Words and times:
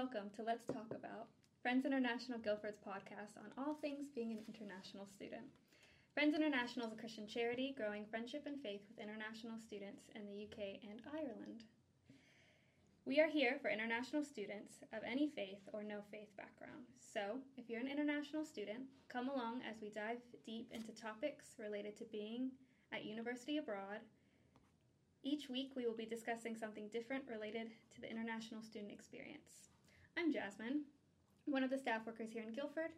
welcome 0.00 0.32
to 0.34 0.40
Let's 0.40 0.64
Talk 0.64 0.88
About, 0.96 1.28
Friends 1.60 1.84
International 1.84 2.38
Guildford's 2.38 2.80
podcast 2.80 3.36
on 3.36 3.52
all 3.60 3.76
things 3.84 4.08
being 4.08 4.32
an 4.32 4.40
international 4.48 5.04
student. 5.04 5.44
Friends 6.14 6.34
International 6.34 6.86
is 6.86 6.94
a 6.94 6.96
Christian 6.96 7.28
charity 7.28 7.76
growing 7.76 8.08
friendship 8.08 8.44
and 8.46 8.56
faith 8.64 8.80
with 8.88 8.96
international 8.96 9.60
students 9.60 10.08
in 10.16 10.24
the 10.24 10.48
UK 10.48 10.80
and 10.88 11.04
Ireland. 11.12 11.68
We 13.04 13.20
are 13.20 13.28
here 13.28 13.60
for 13.60 13.68
international 13.68 14.24
students 14.24 14.80
of 14.96 15.04
any 15.04 15.28
faith 15.36 15.60
or 15.74 15.84
no 15.84 16.00
faith 16.10 16.32
background. 16.32 16.88
So, 16.96 17.36
if 17.60 17.68
you're 17.68 17.84
an 17.84 17.92
international 17.92 18.48
student, 18.48 18.88
come 19.12 19.28
along 19.28 19.60
as 19.68 19.84
we 19.84 19.92
dive 19.92 20.24
deep 20.48 20.72
into 20.72 20.96
topics 20.96 21.60
related 21.60 21.98
to 21.98 22.08
being 22.08 22.56
at 22.88 23.04
university 23.04 23.58
abroad. 23.58 24.00
Each 25.22 25.50
week, 25.50 25.76
we 25.76 25.84
will 25.84 26.00
be 26.00 26.08
discussing 26.08 26.56
something 26.56 26.88
different 26.88 27.28
related 27.28 27.68
to 27.92 28.00
the 28.00 28.08
international 28.08 28.62
student 28.64 28.96
experience. 28.96 29.69
I'm 30.20 30.30
Jasmine, 30.30 30.82
one 31.46 31.64
of 31.64 31.70
the 31.70 31.78
staff 31.78 32.02
workers 32.06 32.28
here 32.30 32.42
in 32.42 32.52
Guildford, 32.52 32.92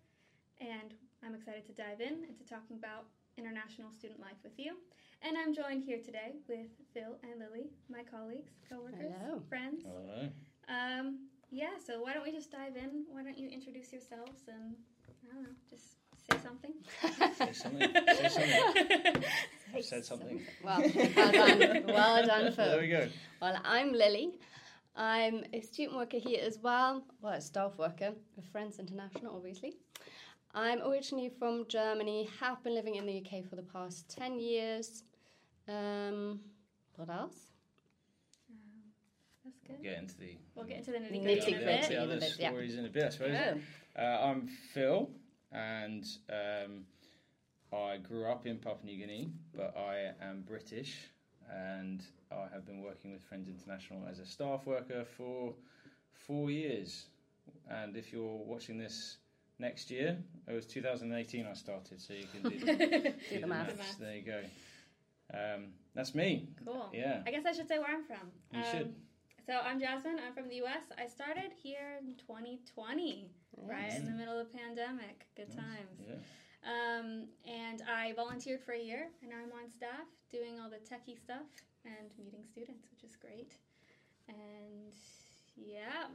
and 0.61 0.93
I'm 1.25 1.37
excited 1.37 1.65
to 1.67 1.73
dive 1.73 2.01
in 2.01 2.27
into 2.29 2.43
talking 2.45 2.77
about 2.77 3.07
international 3.39 3.93
student 3.93 4.19
life 4.19 4.43
with 4.43 4.59
you. 4.59 4.75
And 5.23 5.39
I'm 5.39 5.55
joined 5.55 5.85
here 5.85 5.99
today 6.05 6.35
with 6.49 6.67
Phil 6.93 7.15
and 7.23 7.41
Lilli, 7.41 7.71
my 7.89 8.03
colleagues, 8.03 8.51
coworkers, 8.69 9.13
Hello. 9.23 9.41
friends. 9.49 9.85
Hello. 9.87 10.31
Um, 10.67 11.29
yeah, 11.53 11.79
so 11.87 12.03
why 12.03 12.13
don't 12.13 12.25
we 12.25 12.33
just 12.33 12.51
dive 12.51 12.75
in? 12.75 13.05
Why 13.09 13.23
don't 13.23 13.39
you 13.39 13.49
introduce 13.49 13.93
yourselves 13.93 14.43
and 14.49 14.75
I 15.23 15.33
don't 15.33 15.45
know, 15.45 15.49
just 15.71 15.95
say 16.29 16.39
something. 16.43 16.73
Say 17.39 17.53
something. 17.53 17.93
Say 18.17 18.29
something. 18.29 19.25
I've 19.77 19.85
said 19.85 20.05
something. 20.05 20.41
Well, 20.65 20.83
well 21.17 21.33
done. 21.33 21.85
Well 21.87 22.27
done, 22.27 22.53
There 22.57 22.81
we 22.81 22.89
go. 22.89 23.07
Well, 23.41 23.61
I'm 23.65 23.93
Lilli. 23.93 24.33
I'm 24.95 25.45
a 25.53 25.61
student 25.63 25.97
worker 25.97 26.19
here 26.19 26.41
as 26.45 26.59
well. 26.63 27.05
Well, 27.21 27.33
a 27.35 27.41
staff 27.41 27.79
worker 27.79 28.13
with 28.37 28.47
Friends 28.47 28.79
International, 28.79 29.35
obviously. 29.37 29.75
I'm 30.55 30.83
originally 30.83 31.31
from 31.39 31.65
Germany, 31.69 32.29
have 32.41 32.63
been 32.63 32.75
living 32.75 32.97
in 32.97 33.07
the 33.07 33.19
UK 33.25 33.49
for 33.49 33.57
the 33.57 33.63
past 33.63 34.09
10 34.11 34.39
years. 34.39 35.03
Um, 35.67 36.41
what 36.97 37.09
else? 37.09 37.37
Um, 38.51 38.57
that's 39.45 39.59
good. 39.67 39.83
Get 39.83 39.99
into 39.99 40.19
the 40.19 40.37
We'll 40.55 40.67
get 40.67 40.79
into 40.79 40.91
the 40.93 40.99
nitty 40.99 41.23
gritty 41.23 41.53
Nitty 41.55 41.55
in 41.55 41.57
a 41.57 41.63
other, 41.63 41.67
gritty. 41.67 41.79
bit. 41.81 41.89
the 41.89 41.97
other 42.03 42.21
bit, 42.21 42.33
yeah. 42.39 42.49
stories 42.51 42.75
in 42.77 42.85
a 42.85 42.89
bit, 42.91 43.05
I 43.05 43.09
suppose. 43.09 43.39
Oh, 43.97 44.03
Uh, 44.03 44.21
I'm 44.31 44.47
Phil, 44.75 45.11
and 45.53 46.05
um, 46.31 46.85
I 47.73 47.97
grew 47.97 48.27
up 48.31 48.47
in 48.47 48.59
Papua 48.59 48.85
New 48.85 48.99
Guinea, 48.99 49.31
but 49.57 49.75
I 49.75 50.11
am 50.23 50.43
British, 50.43 51.09
and 51.53 52.03
I 52.31 52.47
have 52.53 52.65
been 52.67 52.81
working 52.83 53.13
with 53.13 53.23
Friends 53.23 53.49
International 53.49 54.01
as 54.11 54.19
a 54.19 54.27
staff 54.27 54.67
worker 54.67 55.05
for 55.17 55.55
four 56.27 56.51
years. 56.51 57.07
And 57.71 57.97
if 57.97 58.13
you're 58.13 58.39
watching 58.45 58.79
this 58.79 59.19
next 59.59 59.91
year, 59.91 60.17
it 60.49 60.53
was 60.53 60.67
2018 60.67 61.47
I 61.47 61.53
started, 61.55 62.01
so 62.01 62.15
you 62.15 62.27
can 62.33 62.43
do, 62.51 62.59
do 63.31 63.41
the 63.41 63.47
maths. 63.47 63.77
maths. 63.77 63.95
There 63.97 64.15
you 64.17 64.23
go. 64.23 64.41
Um, 65.35 65.65
that's 65.95 66.15
me. 66.15 66.49
Cool. 66.65 66.89
Yeah, 66.93 67.23
I 67.27 67.31
guess 67.31 67.45
I 67.47 67.53
should 67.53 67.69
say 67.69 67.79
where 67.79 67.89
I'm 67.89 68.05
from. 68.05 68.31
you 68.53 68.61
Um, 68.61 68.65
should. 68.71 68.95
So 69.47 69.55
I'm 69.65 69.81
Jasmine. 69.81 70.19
I'm 70.25 70.33
from 70.35 70.49
the 70.49 70.57
U.S. 70.57 70.85
I 70.97 71.07
started 71.09 71.51
here 71.63 71.99
in 72.01 72.15
2020, 72.17 73.29
right 73.57 73.93
in 73.93 74.05
the 74.05 74.13
middle 74.13 74.39
of 74.39 74.47
the 74.53 74.57
pandemic. 74.59 75.27
Good 75.37 75.49
Nice. 75.49 75.57
times. 75.57 76.01
Yeah. 76.09 76.15
Um, 76.65 77.27
and 77.45 77.83
I 77.83 78.13
volunteered 78.15 78.61
for 78.61 78.73
a 78.73 78.79
year, 78.79 79.09
and 79.23 79.33
I'm 79.33 79.51
on 79.53 79.69
staff 79.69 80.07
doing 80.31 80.61
all 80.61 80.71
the 80.71 80.77
techie 80.79 81.19
stuff 81.19 81.47
and 81.85 82.11
meeting 82.19 82.45
students, 82.45 82.87
which 82.91 83.03
is 83.09 83.17
great. 83.17 83.55
And 84.29 84.95
yeah, 85.57 86.07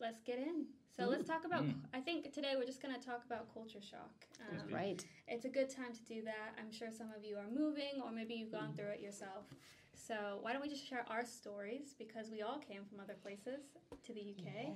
let's 0.00 0.22
get 0.22 0.38
in. 0.38 0.66
So 0.96 1.06
let's 1.06 1.26
talk 1.26 1.44
about. 1.44 1.62
Mm. 1.62 1.74
I 1.94 2.00
think 2.00 2.32
today 2.32 2.54
we're 2.58 2.66
just 2.66 2.82
going 2.82 2.94
to 2.94 3.00
talk 3.00 3.24
about 3.24 3.52
culture 3.54 3.80
shock. 3.80 4.10
Um. 4.50 4.74
Right. 4.74 5.04
it's 5.28 5.44
a 5.44 5.48
good 5.48 5.70
time 5.70 5.92
to 5.94 6.02
do 6.02 6.22
that. 6.22 6.58
I'm 6.58 6.72
sure 6.72 6.88
some 6.90 7.08
of 7.16 7.24
you 7.24 7.36
are 7.36 7.48
moving, 7.48 8.02
or 8.04 8.10
maybe 8.10 8.34
you've 8.34 8.52
gone 8.52 8.74
through 8.74 8.88
it 8.88 9.00
yourself. 9.00 9.46
So 9.94 10.38
why 10.40 10.52
don't 10.52 10.62
we 10.62 10.68
just 10.68 10.86
share 10.86 11.04
our 11.08 11.24
stories 11.24 11.94
because 11.98 12.30
we 12.30 12.42
all 12.42 12.58
came 12.58 12.84
from 12.84 13.00
other 13.00 13.14
places 13.22 13.60
to 14.04 14.12
the 14.12 14.20
UK. 14.20 14.52
Yes. 14.54 14.74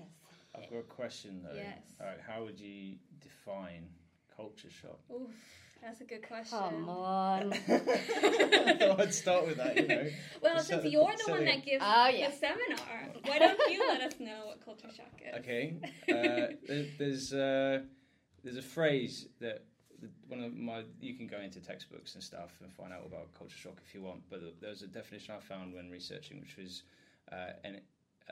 I've 0.55 0.71
got 0.71 0.79
a 0.79 0.83
question 0.83 1.43
though. 1.43 1.57
Yes. 1.57 1.83
All 2.01 2.07
right, 2.07 2.21
how 2.25 2.45
would 2.45 2.61
you 2.61 2.97
define 3.21 3.89
culture 4.37 4.71
shock? 4.71 4.99
Oof, 5.13 5.31
that's 5.83 6.01
a 6.01 6.05
good 6.05 6.27
question. 6.27 6.59
Come 6.59 6.89
on. 6.89 7.53
I 7.53 7.57
thought 8.79 9.01
I'd 9.01 9.15
start 9.15 9.47
with 9.47 9.57
that, 9.59 9.77
you 9.77 9.87
know. 9.87 10.07
Well, 10.43 10.57
Set 10.59 10.67
since 10.67 10.83
the- 10.85 10.91
you're 10.91 11.11
the 11.13 11.19
set 11.25 11.31
one 11.35 11.45
that 11.45 11.65
gives 11.65 11.85
Oh, 11.87 12.09
yeah. 12.09 12.31
the 12.31 12.37
seminar, 12.37 13.13
why 13.25 13.39
don't 13.39 13.73
you 13.73 13.87
let 13.89 14.01
us 14.03 14.21
know 14.21 14.47
what 14.47 14.65
culture 14.65 14.89
shock 14.95 15.21
is? 15.27 15.39
Okay. 15.41 15.75
Uh, 16.09 16.55
there, 16.69 16.87
there's 16.99 17.33
uh, 17.33 17.81
there's 18.43 18.57
a 18.57 18.63
phrase 18.63 19.29
that 19.41 19.65
that 20.01 20.11
one 20.29 20.43
of 20.43 20.55
my 20.55 20.83
you 21.01 21.15
can 21.15 21.27
go 21.27 21.39
into 21.39 21.61
textbooks 21.61 22.15
and 22.15 22.23
stuff 22.23 22.51
and 22.63 22.73
find 22.73 22.93
out 22.93 23.07
about 23.07 23.33
culture 23.39 23.57
shock 23.57 23.79
if 23.87 23.95
you 23.95 24.03
want. 24.03 24.21
But 24.29 24.41
there's 24.61 24.83
a 24.83 24.87
definition 24.87 25.35
I 25.37 25.41
found 25.41 25.73
when 25.75 25.91
researching, 25.91 26.41
which 26.41 26.57
was 26.57 26.83
uh, 27.33 27.53
an, 27.65 27.81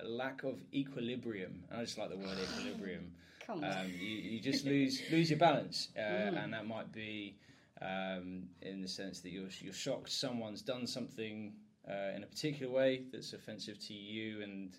a 0.02 0.06
lack 0.06 0.42
of 0.42 0.60
equilibrium. 0.74 1.64
And 1.70 1.80
I 1.80 1.84
just 1.84 1.96
like 1.98 2.10
the 2.10 2.16
word 2.16 2.36
equilibrium. 2.42 3.12
Come 3.46 3.64
on. 3.64 3.70
um, 3.72 3.90
you, 3.98 4.08
you 4.16 4.40
just 4.40 4.64
lose 4.64 5.02
lose 5.10 5.30
your 5.30 5.38
balance, 5.38 5.88
uh, 5.96 6.00
Mm. 6.32 6.44
and 6.44 6.52
that 6.54 6.66
might 6.66 6.92
be 6.92 7.36
um, 7.80 8.48
in 8.62 8.80
the 8.80 8.88
sense 8.88 9.20
that 9.20 9.30
you're 9.30 9.48
you're 9.60 9.72
shocked 9.72 10.10
someone's 10.10 10.62
done 10.62 10.86
something 10.86 11.52
uh, 11.90 12.14
in 12.16 12.22
a 12.22 12.26
particular 12.26 12.72
way 12.72 13.02
that's 13.12 13.32
offensive 13.32 13.78
to 13.88 13.94
you, 13.94 14.42
and 14.42 14.76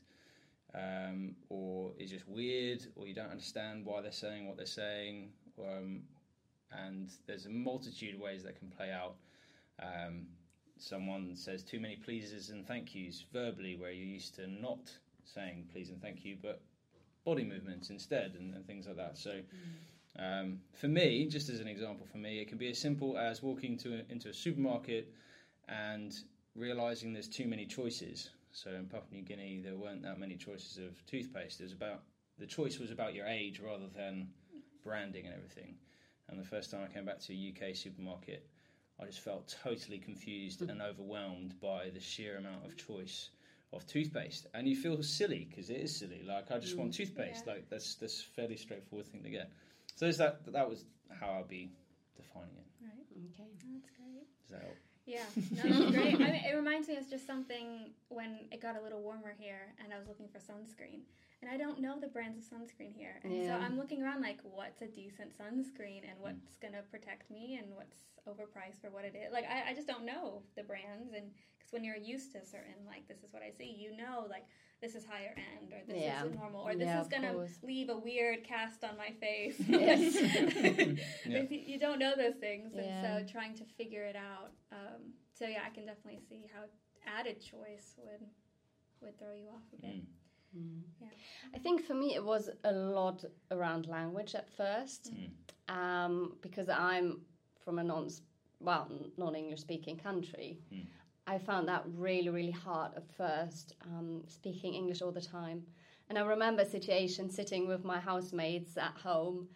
um, 0.74 1.36
or 1.50 1.92
is 2.00 2.10
just 2.12 2.28
weird, 2.28 2.86
or 2.96 3.08
you 3.08 3.14
don't 3.14 3.30
understand 3.30 3.86
why 3.86 4.02
they're 4.02 4.12
saying 4.12 4.48
what 4.48 4.58
they're 4.58 4.66
saying, 4.66 5.30
um, 5.60 6.02
and 6.72 7.10
there's 7.28 7.46
a 7.46 7.50
multitude 7.50 8.16
of 8.16 8.22
ways 8.22 8.44
that 8.44 8.58
can 8.58 8.70
play 8.70 8.92
out. 8.92 9.16
Um, 9.82 10.28
someone 10.78 11.36
says 11.36 11.64
too 11.64 11.80
many 11.80 11.96
pleases 11.98 12.50
and 12.50 12.66
thank 12.66 12.96
yous 12.96 13.24
verbally, 13.32 13.76
where 13.76 13.92
you're 13.92 14.06
used 14.06 14.36
to 14.36 14.48
not 14.48 14.92
saying 15.26 15.68
please 15.72 15.90
and 15.90 16.02
thank 16.02 16.26
you, 16.26 16.38
but 16.42 16.62
body 17.26 17.44
movements 17.44 17.90
instead, 17.90 18.36
and, 18.38 18.54
and 18.54 18.66
things 18.66 18.88
like 18.88 18.98
that. 18.98 19.18
So, 19.18 19.40
um, 20.20 20.60
for 20.74 20.88
me, 20.88 21.28
just 21.28 21.50
as 21.50 21.60
an 21.60 21.68
example, 21.68 22.06
for 22.12 22.18
me, 22.18 22.40
it 22.40 22.48
can 22.48 22.58
be 22.58 22.70
as 22.70 22.78
simple 22.78 23.18
as 23.18 23.42
walking 23.42 23.78
to 23.80 23.96
a, 23.96 24.12
into 24.12 24.30
a 24.30 24.34
supermarket 24.34 25.12
and 25.68 26.14
realizing 26.56 27.14
there's 27.14 27.28
too 27.28 27.48
many 27.48 27.66
choices. 27.66 28.30
So 28.52 28.70
in 28.72 28.86
Papua 28.86 29.08
New 29.12 29.24
Guinea, 29.24 29.62
there 29.64 29.76
weren't 29.76 30.04
that 30.04 30.20
many 30.20 30.36
choices 30.36 30.78
of 30.78 31.04
toothpaste. 31.08 31.60
It 31.60 31.64
was 31.64 31.74
about 31.74 32.02
the 32.38 32.46
choice 32.46 32.80
was 32.80 32.92
about 32.92 33.14
your 33.14 33.26
age 33.26 33.60
rather 33.60 33.88
than 33.96 34.28
branding 34.84 35.26
and 35.26 35.36
everything. 35.36 35.76
And 36.30 36.40
the 36.40 36.46
first 36.46 36.72
time 36.72 36.82
I 36.84 36.94
came 36.94 37.06
back 37.06 37.20
to 37.22 37.34
a 37.34 37.36
UK 37.36 37.76
supermarket, 37.76 38.48
I 39.00 39.06
just 39.06 39.22
felt 39.22 39.56
totally 39.64 39.98
confused 39.98 40.62
and 40.70 40.82
overwhelmed 40.82 41.60
by 41.60 41.90
the 41.94 42.00
sheer 42.00 42.38
amount 42.38 42.66
of 42.66 42.78
choice 42.78 43.30
of 43.74 43.86
toothpaste. 43.88 44.48
And 44.54 44.68
you 44.68 44.76
feel 44.76 45.02
silly 45.04 45.48
because 45.50 45.70
it 45.70 45.78
is 45.82 45.96
silly. 45.96 46.24
Like 46.28 46.52
I 46.52 46.60
just 46.60 46.78
want 46.78 46.92
mm, 46.92 46.96
toothpaste. 46.96 47.44
Yeah. 47.46 47.54
Like 47.54 47.70
that's 47.70 47.96
that's 47.96 48.22
fairly 48.22 48.56
straightforward 48.58 49.08
thing 49.08 49.24
to 49.24 49.30
get. 49.30 49.52
So 49.96 50.06
is 50.06 50.18
that 50.18 50.46
that 50.52 50.70
was 50.70 50.86
how 51.20 51.30
I'll 51.32 51.44
be 51.44 51.72
defining 52.16 52.56
it. 52.58 52.68
Right, 52.82 53.06
Okay. 53.36 53.48
that's 53.72 53.92
great. 53.98 54.26
Does 54.42 54.52
that 54.52 54.62
help? 54.62 54.78
Yeah, 55.06 55.26
no, 55.52 55.80
that's 55.80 55.92
great. 55.92 56.16
I 56.16 56.32
mean, 56.32 56.44
it 56.46 56.56
reminds 56.56 56.88
me 56.88 56.96
of 56.98 57.10
just 57.10 57.28
something 57.28 57.92
when 58.10 58.40
it 58.52 58.62
got 58.62 58.78
a 58.78 58.82
little 58.82 59.02
warmer 59.02 59.36
here, 59.38 59.74
and 59.84 59.94
I 59.94 59.98
was 59.98 60.08
looking 60.08 60.28
for 60.30 60.40
sunscreen, 60.40 61.02
and 61.44 61.52
I 61.52 61.58
don't 61.58 61.82
know 61.82 62.00
the 62.00 62.08
brands 62.08 62.38
of 62.38 62.44
sunscreen 62.46 62.96
here, 62.96 63.20
and 63.26 63.46
so 63.46 63.52
I'm 63.52 63.78
looking 63.78 64.02
around 64.02 64.22
like, 64.22 64.40
what's 64.44 64.82
a 64.82 64.88
decent 64.88 65.38
sunscreen, 65.38 66.04
and 66.10 66.16
what's 66.20 66.56
gonna 66.62 66.82
protect 66.90 67.30
me, 67.30 67.60
and 67.62 67.76
what's 67.76 67.98
overpriced 68.26 68.80
for 68.80 68.90
what 68.90 69.04
it 69.04 69.14
is. 69.14 69.34
Like, 69.34 69.44
I, 69.44 69.72
I 69.72 69.74
just 69.74 69.86
don't 69.86 70.06
know 70.06 70.44
the 70.56 70.64
brands, 70.64 71.12
and 71.14 71.26
because 71.60 71.74
when 71.74 71.84
you're 71.84 71.98
used 71.98 72.32
to 72.32 72.46
certain, 72.46 72.80
like, 72.88 73.10
this 73.10 73.18
is 73.24 73.34
what 73.34 73.44
I 73.44 73.52
see, 73.52 73.76
you 73.78 73.92
know, 73.98 74.26
like 74.30 74.46
this 74.80 74.96
is 74.96 75.06
higher 75.06 75.36
end, 75.36 75.74
or 75.74 75.84
this 75.86 76.02
Yeah. 76.02 76.24
is 76.24 76.32
normal, 76.34 76.62
or 76.62 76.76
this 76.76 76.86
Yeah, 76.88 77.02
is 77.02 77.08
gonna 77.10 77.34
course. 77.34 77.60
leave 77.62 77.90
a 77.90 77.98
weird 77.98 78.46
cast 78.46 78.86
on 78.86 78.96
my 78.98 79.12
face. 79.20 79.60
Yes. 79.68 80.16
Yeah. 81.26 81.40
If 81.44 81.52
you, 81.52 81.60
you 81.60 81.78
don't 81.80 82.00
know 82.00 82.14
those 82.16 82.36
things, 82.36 82.74
and 82.74 82.86
Yeah. 82.86 83.20
so 83.20 83.26
trying 83.30 83.56
to 83.56 83.66
figure 83.78 84.04
it 84.06 84.16
out. 84.16 84.52
Um, 84.72 85.12
so 85.38 85.46
yeah, 85.46 85.64
I 85.66 85.74
can 85.76 85.86
definitely 85.86 86.22
see 86.30 86.48
how 86.54 86.64
added 87.06 87.42
choice 87.42 87.96
would 87.98 88.24
would 89.02 89.20
throw 89.20 89.34
you 89.36 89.50
off 89.50 89.68
a 89.78 89.82
bit. 89.82 89.96
Mm. 89.96 90.06
Mm. 90.58 90.82
Yeah. 91.02 91.08
I 91.56 91.60
think 91.60 91.84
for 91.86 91.94
me 91.94 92.16
it 92.16 92.24
was 92.24 92.50
a 92.64 92.72
lot 92.72 93.24
around 93.52 93.88
language 93.88 94.36
at 94.36 94.50
first, 94.50 95.12
Mm. 95.14 95.74
um, 95.76 96.38
because 96.42 96.70
I'm 96.70 97.22
from 97.64 97.80
a 97.80 97.84
non 97.84 98.10
well 98.60 98.88
non 99.18 99.36
English 99.36 99.62
speaking 99.62 99.98
country. 99.98 100.60
Mm. 100.72 100.86
I 101.26 101.38
found 101.38 101.68
that 101.68 101.84
really 101.96 102.30
really 102.30 102.52
hard 102.52 102.92
at 102.96 103.08
first, 103.12 103.74
um, 103.86 104.24
speaking 104.28 104.74
English 104.74 105.02
all 105.02 105.12
the 105.12 105.22
time. 105.22 105.66
And 106.10 106.18
I 106.18 106.22
remember 106.22 106.64
a 106.64 106.66
situation 106.66 107.30
sitting 107.30 107.68
with 107.68 107.84
my 107.86 108.00
housemates 108.00 108.78
at 108.78 108.96
home, 108.98 109.48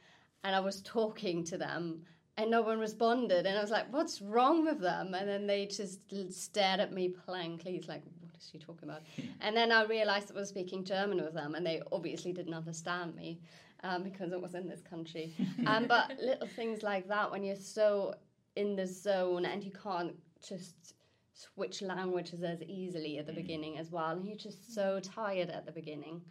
and 0.44 0.56
I 0.56 0.60
was 0.62 0.82
talking 0.82 1.44
to 1.46 1.58
them. 1.58 2.04
And 2.40 2.52
no 2.52 2.62
one 2.62 2.80
responded, 2.80 3.46
and 3.48 3.58
I 3.58 3.62
was 3.62 3.72
like, 3.72 3.92
"What's 3.92 4.22
wrong 4.22 4.64
with 4.64 4.80
them?" 4.80 5.14
And 5.16 5.28
then 5.28 5.48
they 5.48 5.66
just 5.66 6.00
stared 6.30 6.80
at 6.80 6.94
me 6.94 7.16
blankly. 7.26 7.76
It's 7.76 7.88
like, 7.88 8.04
"What 8.06 8.17
is 8.38 8.50
she 8.52 8.58
talking 8.58 8.90
about? 8.90 9.02
and 9.42 9.56
then 9.56 9.72
I 9.72 9.84
realized 9.86 10.32
I 10.32 10.40
was 10.40 10.50
speaking 10.50 10.84
German 10.84 11.24
with 11.24 11.34
them, 11.34 11.56
and 11.56 11.66
they 11.66 11.82
obviously 11.92 12.34
didn't 12.34 12.54
understand 12.54 13.16
me 13.16 13.40
um, 13.84 14.04
because 14.04 14.34
I 14.34 14.38
was 14.38 14.56
in 14.56 14.68
this 14.68 14.82
country. 14.82 15.34
um, 15.66 15.86
but 15.88 16.18
little 16.22 16.48
things 16.48 16.84
like 16.84 17.08
that, 17.08 17.32
when 17.32 17.44
you're 17.44 17.56
so 17.56 18.16
in 18.56 18.76
the 18.76 18.88
zone 18.88 19.46
and 19.46 19.64
you 19.64 19.72
can't 19.72 20.16
just 20.48 20.96
switch 21.34 21.82
languages 21.84 22.42
as 22.44 22.62
easily 22.64 23.20
at 23.20 23.28
the 23.28 23.34
beginning 23.34 23.78
as 23.78 23.92
well, 23.92 24.10
and 24.12 24.26
you're 24.26 24.38
just 24.38 24.74
so 24.74 25.00
tired 25.00 25.50
at 25.50 25.66
the 25.66 25.72
beginning 25.72 26.22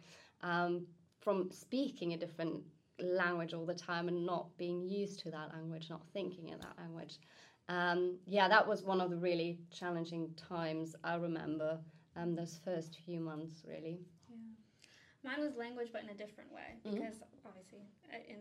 um, 0.41 0.85
from 1.21 1.49
speaking 1.51 2.13
a 2.13 2.17
different 2.17 2.61
language 2.99 3.53
all 3.53 3.65
the 3.65 3.75
time 3.75 4.07
and 4.07 4.25
not 4.25 4.55
being 4.57 4.87
used 4.87 5.19
to 5.19 5.31
that 5.31 5.53
language, 5.53 5.89
not 5.89 6.01
thinking 6.13 6.49
in 6.49 6.59
that 6.59 6.73
language. 6.77 7.19
Um, 7.69 8.17
yeah, 8.25 8.47
that 8.47 8.67
was 8.67 8.83
one 8.83 9.01
of 9.01 9.09
the 9.09 9.17
really 9.17 9.59
challenging 9.71 10.29
times 10.35 10.95
I 11.03 11.15
remember 11.15 11.79
um, 12.17 12.35
those 12.35 12.59
first 12.65 12.97
few 13.05 13.19
months, 13.19 13.63
really. 13.67 13.99
Yeah. 14.29 14.37
Mine 15.23 15.39
was 15.41 15.55
language, 15.55 15.89
but 15.93 16.03
in 16.03 16.09
a 16.09 16.13
different 16.13 16.51
way 16.51 16.75
Mhm. 16.85 16.93
because 16.93 17.15
obviously 17.45 17.79
I, 18.11 18.17
in 18.29 18.37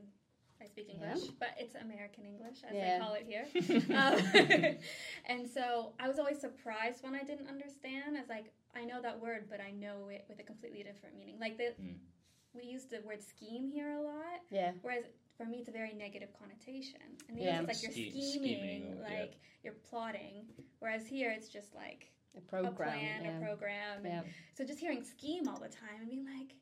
I 0.61 0.65
speak 0.67 0.87
Yeah. 0.89 0.95
English, 1.13 1.29
but 1.39 1.51
it's 1.59 1.75
American 1.75 2.25
English 2.25 2.63
as 2.65 2.75
Yeah. 2.75 2.99
they 2.99 3.05
call 3.05 3.15
it 3.15 3.27
here. 3.27 3.47
um, 4.01 4.79
and 5.27 5.47
so 5.49 5.93
I 6.01 6.09
was 6.09 6.19
always 6.19 6.41
surprised 6.41 7.03
when 7.05 7.15
I 7.15 7.23
didn't 7.25 7.49
understand. 7.49 8.17
I 8.17 8.21
was 8.21 8.31
like, 8.31 8.53
I 8.75 8.85
know 8.85 9.03
that 9.03 9.21
word, 9.21 9.49
but 9.51 9.61
I 9.61 9.71
know 9.73 10.09
it 10.09 10.25
with 10.29 10.39
a 10.41 10.43
completely 10.43 10.83
different 10.83 11.15
meaning. 11.17 11.39
Like 11.39 11.59
the, 11.59 11.75
Mm. 11.81 11.99
we 12.55 12.63
use 12.65 12.87
the 12.87 13.03
word 13.03 13.23
scheme 13.23 13.69
here 13.69 13.93
a 13.93 14.01
lot, 14.01 14.41
Yeah. 14.51 14.73
whereas 14.81 15.05
for 15.37 15.45
me 15.45 15.59
it's 15.59 15.69
a 15.69 15.73
very 15.73 15.93
negative 15.93 16.33
connotation. 16.33 17.03
And 17.29 17.39
Yeah. 17.39 17.61
it's 17.61 17.69
like 17.69 17.83
you're 17.83 17.93
scheming, 17.93 18.23
scheming 18.33 18.83
or- 18.93 19.03
yeah. 19.03 19.21
like 19.21 19.35
you're 19.63 19.75
plotting. 19.91 20.49
Whereas 20.79 21.07
here 21.07 21.31
it's 21.31 21.49
just 21.51 21.75
like 21.75 22.11
A 22.37 22.41
program. 22.41 22.67
a 22.67 22.93
plan, 22.93 23.25
yeah. 23.25 23.39
a 23.39 23.41
program. 23.45 24.05
Yeah. 24.05 24.23
so 24.55 24.65
just 24.65 24.79
hearing 24.79 25.03
scheme 25.03 25.49
all 25.49 25.59
the 25.59 25.69
time 25.69 26.01
and 26.01 26.09
being 26.09 26.25
like, 26.25 26.55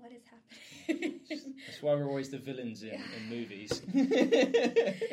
what 0.00 0.12
is 0.12 0.22
happening? 0.24 1.20
That's 1.66 1.82
why 1.82 1.94
we're 1.94 2.06
always 2.06 2.28
the 2.28 2.38
villains 2.38 2.84
in, 2.84 2.90
in 2.90 3.28
movies. 3.28 3.82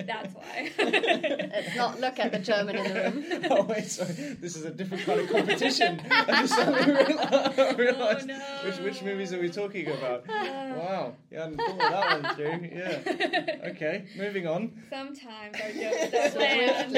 That's 0.06 0.33
why. 0.35 0.71
Let's 0.77 1.75
not 1.75 2.00
look 2.00 2.19
at 2.19 2.31
the 2.31 2.38
German 2.39 2.75
in 2.75 2.83
the 2.94 2.94
room. 3.39 3.45
oh 3.50 3.63
wait, 3.63 3.85
sorry. 3.88 4.13
This 4.39 4.56
is 4.56 4.65
a 4.65 4.71
different 4.71 5.03
kind 5.03 5.21
of 5.21 5.30
competition. 5.31 6.00
I 6.12 6.41
just 6.41 6.53
suddenly 6.53 6.94
realised, 6.94 7.80
realised 7.80 8.30
Oh, 8.30 8.38
no. 8.38 8.69
which 8.69 8.77
which 8.80 9.01
movies 9.01 9.33
are 9.33 9.39
we 9.39 9.50
talking 9.50 9.88
about? 9.89 10.27
Wow, 10.27 11.15
you 11.31 11.39
hadn't 11.39 11.57
thought 11.57 11.79
that 11.79 12.24
one 12.24 12.36
through. 12.36 12.69
Yeah. 12.71 13.69
Okay, 13.71 14.06
moving 14.15 14.45
on. 14.47 14.71
Sometimes 14.91 15.56
our 15.59 15.71
jokes 15.71 16.33
don't 16.36 16.39
land. 16.39 16.91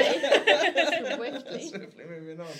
Swiftly. 1.16 1.68
Swiftly 1.70 2.04
moving 2.10 2.40
on. 2.40 2.46
Um, 2.46 2.56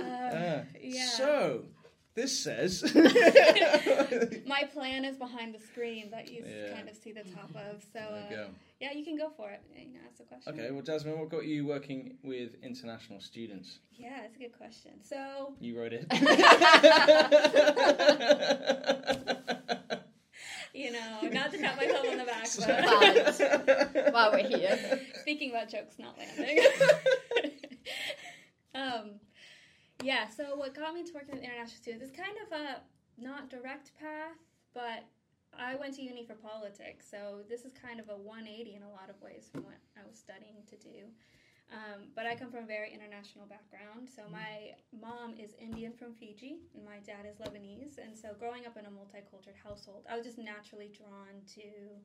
Ah, 0.00 0.60
yeah. 0.80 1.04
So 1.06 1.64
this 2.14 2.38
says. 2.38 2.82
My 4.46 4.64
plan 4.72 5.04
is 5.04 5.16
behind 5.16 5.54
the 5.54 5.58
screen 5.58 6.10
that 6.10 6.30
you 6.30 6.44
Yeah. 6.46 6.74
kind 6.74 6.88
of 6.88 6.96
see 6.96 7.12
the 7.12 7.24
top 7.24 7.50
of. 7.54 7.82
So 7.92 8.00
There 8.28 8.44
uh, 8.44 8.48
yeah, 8.80 8.92
you 8.92 9.04
can 9.04 9.16
go 9.16 9.30
for 9.36 9.50
it. 9.50 9.60
You 9.76 9.94
know, 9.94 10.00
ask 10.10 10.20
a 10.20 10.24
question. 10.24 10.52
Okay, 10.54 10.70
well, 10.72 10.82
Jasmine, 10.82 11.18
what 11.18 11.28
got 11.30 11.46
you 11.46 11.64
working 11.66 12.16
with 12.22 12.50
international 12.62 13.20
students? 13.20 13.78
Yeah, 13.92 14.20
that's 14.22 14.36
a 14.36 14.40
good 14.40 14.56
question. 14.58 14.92
So 15.02 15.54
You 15.60 15.78
wrote 15.78 15.92
it. 15.94 16.06
you 20.74 20.90
know, 20.90 21.20
not 21.32 21.52
to 21.52 21.58
pat 21.58 21.76
myself 21.76 22.06
on 22.08 22.16
the 22.18 22.24
back, 22.24 22.48
but 24.04 24.12
While 24.14 24.32
we're 24.32 24.48
here. 24.48 25.00
speaking 25.20 25.50
about 25.50 25.68
jokes 25.68 25.98
not 25.98 26.16
landing. 26.18 26.58
um, 28.74 29.10
yeah, 30.02 30.28
so 30.28 30.56
what 30.56 30.74
got 30.74 30.94
me 30.94 31.04
to 31.04 31.12
working 31.14 31.34
with 31.34 31.44
international 31.44 31.80
students 31.80 32.04
is 32.04 32.10
kind 32.10 32.36
of 32.44 32.52
a 32.52 32.82
not 33.18 33.50
direct 33.50 33.92
path, 33.98 34.38
but 34.74 35.04
I 35.58 35.76
went 35.76 35.94
to 35.96 36.02
uni 36.02 36.24
for 36.24 36.34
politics, 36.34 37.06
so 37.08 37.40
this 37.48 37.64
is 37.64 37.72
kind 37.72 38.00
of 38.00 38.08
a 38.08 38.16
180 38.16 38.74
in 38.74 38.82
a 38.82 38.90
lot 38.90 39.10
of 39.10 39.20
ways 39.20 39.48
from 39.52 39.64
what 39.64 39.76
I 39.96 40.00
was 40.08 40.18
studying 40.18 40.64
to 40.68 40.76
do. 40.76 41.12
Um, 41.72 42.12
but 42.14 42.26
I 42.26 42.36
come 42.36 42.50
from 42.52 42.64
a 42.64 42.66
very 42.68 42.92
international 42.92 43.48
background. 43.48 44.04
So 44.04 44.28
my 44.28 44.76
mom 44.92 45.32
is 45.40 45.56
Indian 45.56 45.92
from 45.92 46.12
Fiji, 46.12 46.60
and 46.76 46.84
my 46.84 47.00
dad 47.00 47.24
is 47.24 47.40
Lebanese. 47.40 47.96
And 47.96 48.12
so 48.12 48.36
growing 48.38 48.66
up 48.66 48.76
in 48.76 48.84
a 48.84 48.92
multicultural 48.92 49.56
household, 49.56 50.04
I 50.04 50.16
was 50.16 50.26
just 50.26 50.36
naturally 50.36 50.92
drawn 50.92 51.40
to 51.56 51.96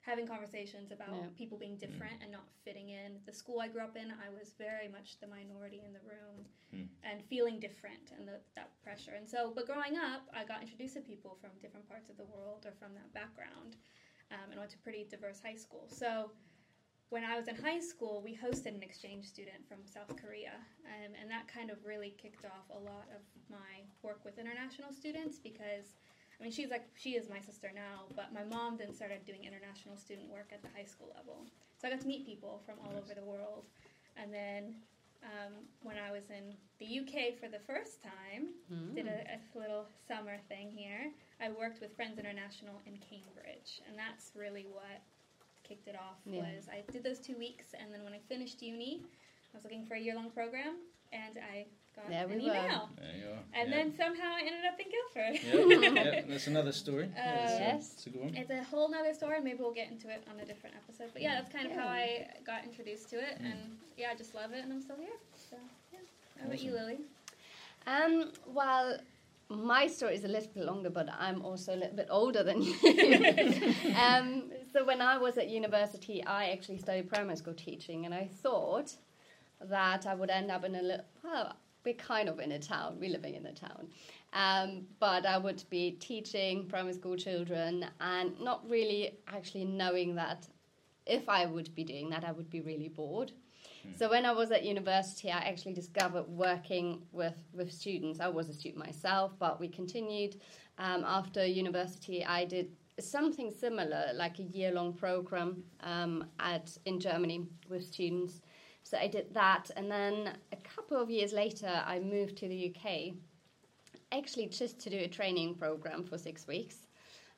having 0.00 0.26
conversations 0.26 0.92
about 0.92 1.14
Yeah. 1.14 1.28
people 1.36 1.58
being 1.58 1.76
different 1.76 2.22
and 2.22 2.32
not 2.32 2.48
fitting 2.64 2.88
in. 2.88 3.20
The 3.26 3.32
school 3.32 3.60
I 3.60 3.68
grew 3.68 3.82
up 3.82 3.96
in, 3.96 4.10
I 4.10 4.30
was 4.30 4.52
very 4.54 4.88
much 4.88 5.18
the 5.20 5.26
minority 5.26 5.82
in 5.84 5.92
the 5.92 6.00
room 6.00 6.46
Hmm. 6.70 6.84
and 7.02 7.22
feeling 7.24 7.58
different 7.60 8.10
and 8.12 8.26
the, 8.26 8.40
that 8.54 8.70
pressure. 8.82 9.12
And 9.12 9.28
so, 9.28 9.52
but 9.54 9.66
growing 9.66 9.96
up, 9.96 10.28
I 10.32 10.44
got 10.44 10.62
introduced 10.62 10.94
to 10.94 11.00
people 11.00 11.34
from 11.40 11.50
different 11.60 11.86
parts 11.88 12.08
of 12.08 12.16
the 12.16 12.24
world 12.24 12.64
or 12.66 12.72
from 12.72 12.94
that 12.94 13.12
background 13.12 13.76
um, 14.30 14.50
and 14.50 14.58
went 14.58 14.70
to 14.70 14.78
pretty 14.78 15.04
diverse 15.04 15.40
high 15.42 15.56
school. 15.56 15.86
So 15.88 16.30
when 17.10 17.24
I 17.24 17.36
was 17.36 17.48
in 17.48 17.56
high 17.56 17.80
school, 17.80 18.22
we 18.22 18.34
hosted 18.36 18.74
an 18.74 18.82
exchange 18.82 19.26
student 19.26 19.66
from 19.68 19.84
South 19.84 20.14
Korea, 20.16 20.54
um, 20.86 21.12
and 21.20 21.28
that 21.28 21.48
kind 21.48 21.68
of 21.68 21.84
really 21.84 22.10
kicked 22.16 22.44
off 22.44 22.70
a 22.70 22.78
lot 22.78 23.08
of 23.10 23.20
my 23.50 23.82
work 24.02 24.24
with 24.24 24.38
international 24.38 24.92
students 24.92 25.38
because, 25.38 25.96
I 26.40 26.42
mean, 26.42 26.52
she's 26.52 26.70
like 26.70 26.88
she 26.96 27.10
is 27.10 27.28
my 27.28 27.40
sister 27.40 27.70
now, 27.74 28.04
but 28.16 28.32
my 28.32 28.44
mom 28.44 28.78
then 28.78 28.94
started 28.94 29.24
doing 29.26 29.44
international 29.44 29.96
student 29.96 30.30
work 30.30 30.48
at 30.52 30.62
the 30.62 30.68
high 30.74 30.86
school 30.88 31.12
level, 31.14 31.44
so 31.78 31.86
I 31.86 31.90
got 31.90 32.00
to 32.00 32.06
meet 32.06 32.24
people 32.24 32.62
from 32.64 32.76
all 32.82 32.92
Nice. 32.94 33.04
over 33.04 33.14
the 33.14 33.24
world, 33.26 33.64
and 34.16 34.32
then. 34.32 34.74
Um, 35.22 35.52
when 35.82 35.96
I 36.00 36.10
was 36.10 36.30
in 36.30 36.56
the 36.78 36.88
UK 37.00 37.36
for 37.38 37.46
the 37.46 37.58
first 37.68 38.00
time, 38.02 38.56
did 38.94 39.04
a, 39.06 39.20
a 39.36 39.58
little 39.60 39.84
summer 40.08 40.38
thing 40.48 40.70
here. 40.72 41.12
I 41.44 41.50
worked 41.50 41.82
with 41.82 41.94
Friends 41.94 42.18
International 42.18 42.80
in 42.86 42.96
Cambridge, 43.04 43.82
and 43.86 43.98
that's 43.98 44.32
really 44.34 44.64
what 44.72 45.04
kicked 45.62 45.88
it 45.88 45.94
off. 45.94 46.16
Yeah. 46.24 46.40
Was 46.40 46.68
I 46.72 46.90
did 46.90 47.04
those 47.04 47.18
two 47.18 47.36
weeks, 47.36 47.74
and 47.78 47.92
then 47.92 48.02
when 48.02 48.14
I 48.14 48.20
finished 48.30 48.62
uni, 48.62 49.02
I 49.52 49.56
was 49.58 49.62
looking 49.64 49.84
for 49.84 49.92
a 49.92 50.00
year 50.00 50.14
long 50.14 50.30
program, 50.30 50.76
and 51.12 51.36
I 51.36 51.66
got 52.00 52.08
There 52.10 52.24
an 52.24 52.30
we 52.30 52.36
were. 52.36 52.54
email, 52.54 52.88
There 52.96 53.16
you 53.20 53.26
are. 53.34 53.38
and 53.54 53.70
yeah. 53.70 53.76
then 53.76 53.94
somehow 53.96 54.30
I 54.34 54.40
ended 54.40 54.64
up 54.70 54.78
in 54.80 54.88
Guildford. 54.94 55.34
Yeah, 55.94 56.02
yeah, 56.02 56.22
that's 56.28 56.46
another 56.46 56.72
story. 56.72 57.08
Yeah, 57.14 57.58
Yes. 57.58 57.88
that's 57.90 58.06
a 58.06 58.10
good 58.10 58.22
one. 58.22 58.34
It's 58.36 58.50
a 58.50 58.62
whole 58.64 58.90
nother 58.90 59.14
story. 59.14 59.40
Maybe 59.40 59.58
we'll 59.60 59.72
get 59.72 59.90
into 59.90 60.08
it 60.08 60.24
on 60.32 60.38
a 60.40 60.44
different 60.44 60.76
episode. 60.76 61.10
But 61.12 61.22
yeah, 61.22 61.34
that's 61.36 61.52
kind 61.52 61.66
of 61.66 61.72
how 61.72 61.86
I 61.86 62.26
got 62.46 62.64
introduced 62.64 63.08
to 63.10 63.16
it, 63.16 63.40
Mm. 63.40 63.46
and 63.52 63.58
yeah, 63.96 64.08
I 64.12 64.14
just 64.16 64.34
love 64.34 64.52
it, 64.52 64.62
and 64.64 64.72
I'm 64.72 64.80
still 64.80 64.96
here. 64.96 65.18
So 65.36 65.56
yeah. 65.92 65.98
How 66.40 66.46
about 66.46 66.60
you, 66.62 66.72
Lilli? 66.72 66.98
Um, 67.86 68.32
well, 68.46 68.98
my 69.48 69.86
story 69.88 70.14
is 70.14 70.24
a 70.24 70.28
little 70.28 70.50
bit 70.54 70.64
longer, 70.64 70.90
but 70.90 71.08
I'm 71.18 71.42
also 71.42 71.74
a 71.74 71.78
little 71.82 71.96
bit 71.96 72.06
older 72.10 72.42
than 72.42 72.62
you. 72.62 72.74
um, 73.96 74.44
so 74.72 74.84
when 74.84 75.00
I 75.02 75.18
was 75.18 75.36
at 75.38 75.48
university, 75.48 76.24
I 76.24 76.50
actually 76.50 76.78
studied 76.78 77.08
primary 77.08 77.36
school 77.36 77.54
teaching, 77.54 78.04
and 78.06 78.14
I 78.14 78.28
thought 78.42 78.96
that 79.60 80.06
I 80.06 80.14
would 80.14 80.30
end 80.30 80.50
up 80.50 80.64
in 80.64 80.74
a 80.76 80.82
little. 80.82 81.04
Well, 81.24 81.56
we're 81.84 81.94
kind 81.94 82.28
of 82.28 82.38
in 82.38 82.52
a 82.52 82.58
town. 82.58 82.98
We're 83.00 83.10
living 83.10 83.34
in 83.34 83.46
a 83.46 83.52
town, 83.52 83.88
um, 84.32 84.86
but 84.98 85.26
I 85.26 85.38
would 85.38 85.62
be 85.70 85.92
teaching 85.92 86.66
primary 86.66 86.94
school 86.94 87.16
children, 87.16 87.86
and 88.00 88.38
not 88.40 88.68
really 88.68 89.18
actually 89.28 89.64
knowing 89.64 90.14
that 90.16 90.46
if 91.06 91.28
I 91.28 91.46
would 91.46 91.74
be 91.74 91.84
doing 91.84 92.10
that, 92.10 92.24
I 92.24 92.32
would 92.32 92.50
be 92.50 92.60
really 92.60 92.88
bored. 92.88 93.32
So 93.96 94.10
when 94.10 94.26
I 94.26 94.32
was 94.32 94.50
at 94.50 94.64
university, 94.64 95.30
I 95.30 95.38
actually 95.38 95.72
discovered 95.72 96.28
working 96.28 97.02
with, 97.12 97.38
with 97.54 97.72
students. 97.72 98.20
I 98.20 98.28
was 98.28 98.48
a 98.48 98.52
student 98.52 98.84
myself, 98.84 99.32
but 99.38 99.58
we 99.58 99.68
continued. 99.68 100.36
Um, 100.78 101.04
after 101.04 101.44
university, 101.44 102.24
I 102.24 102.44
did 102.44 102.70
something 102.98 103.50
similar, 103.50 104.10
like 104.14 104.38
a 104.38 104.42
year 104.42 104.72
long 104.72 104.92
program 104.92 105.62
um, 105.82 106.26
at 106.38 106.76
in 106.84 107.00
Germany 107.00 107.46
with 107.68 107.84
students. 107.84 108.42
So 108.82 108.98
I 108.98 109.06
did 109.06 109.32
that, 109.34 109.70
and 109.76 109.90
then 109.90 110.36
a 110.52 110.56
couple 110.56 111.00
of 111.00 111.10
years 111.10 111.32
later, 111.32 111.82
I 111.86 112.00
moved 112.00 112.36
to 112.38 112.48
the 112.48 112.74
UK, 112.74 113.14
actually 114.12 114.46
just 114.46 114.80
to 114.80 114.90
do 114.90 114.98
a 114.98 115.08
training 115.08 115.54
program 115.54 116.02
for 116.02 116.18
six 116.18 116.46
weeks. 116.46 116.86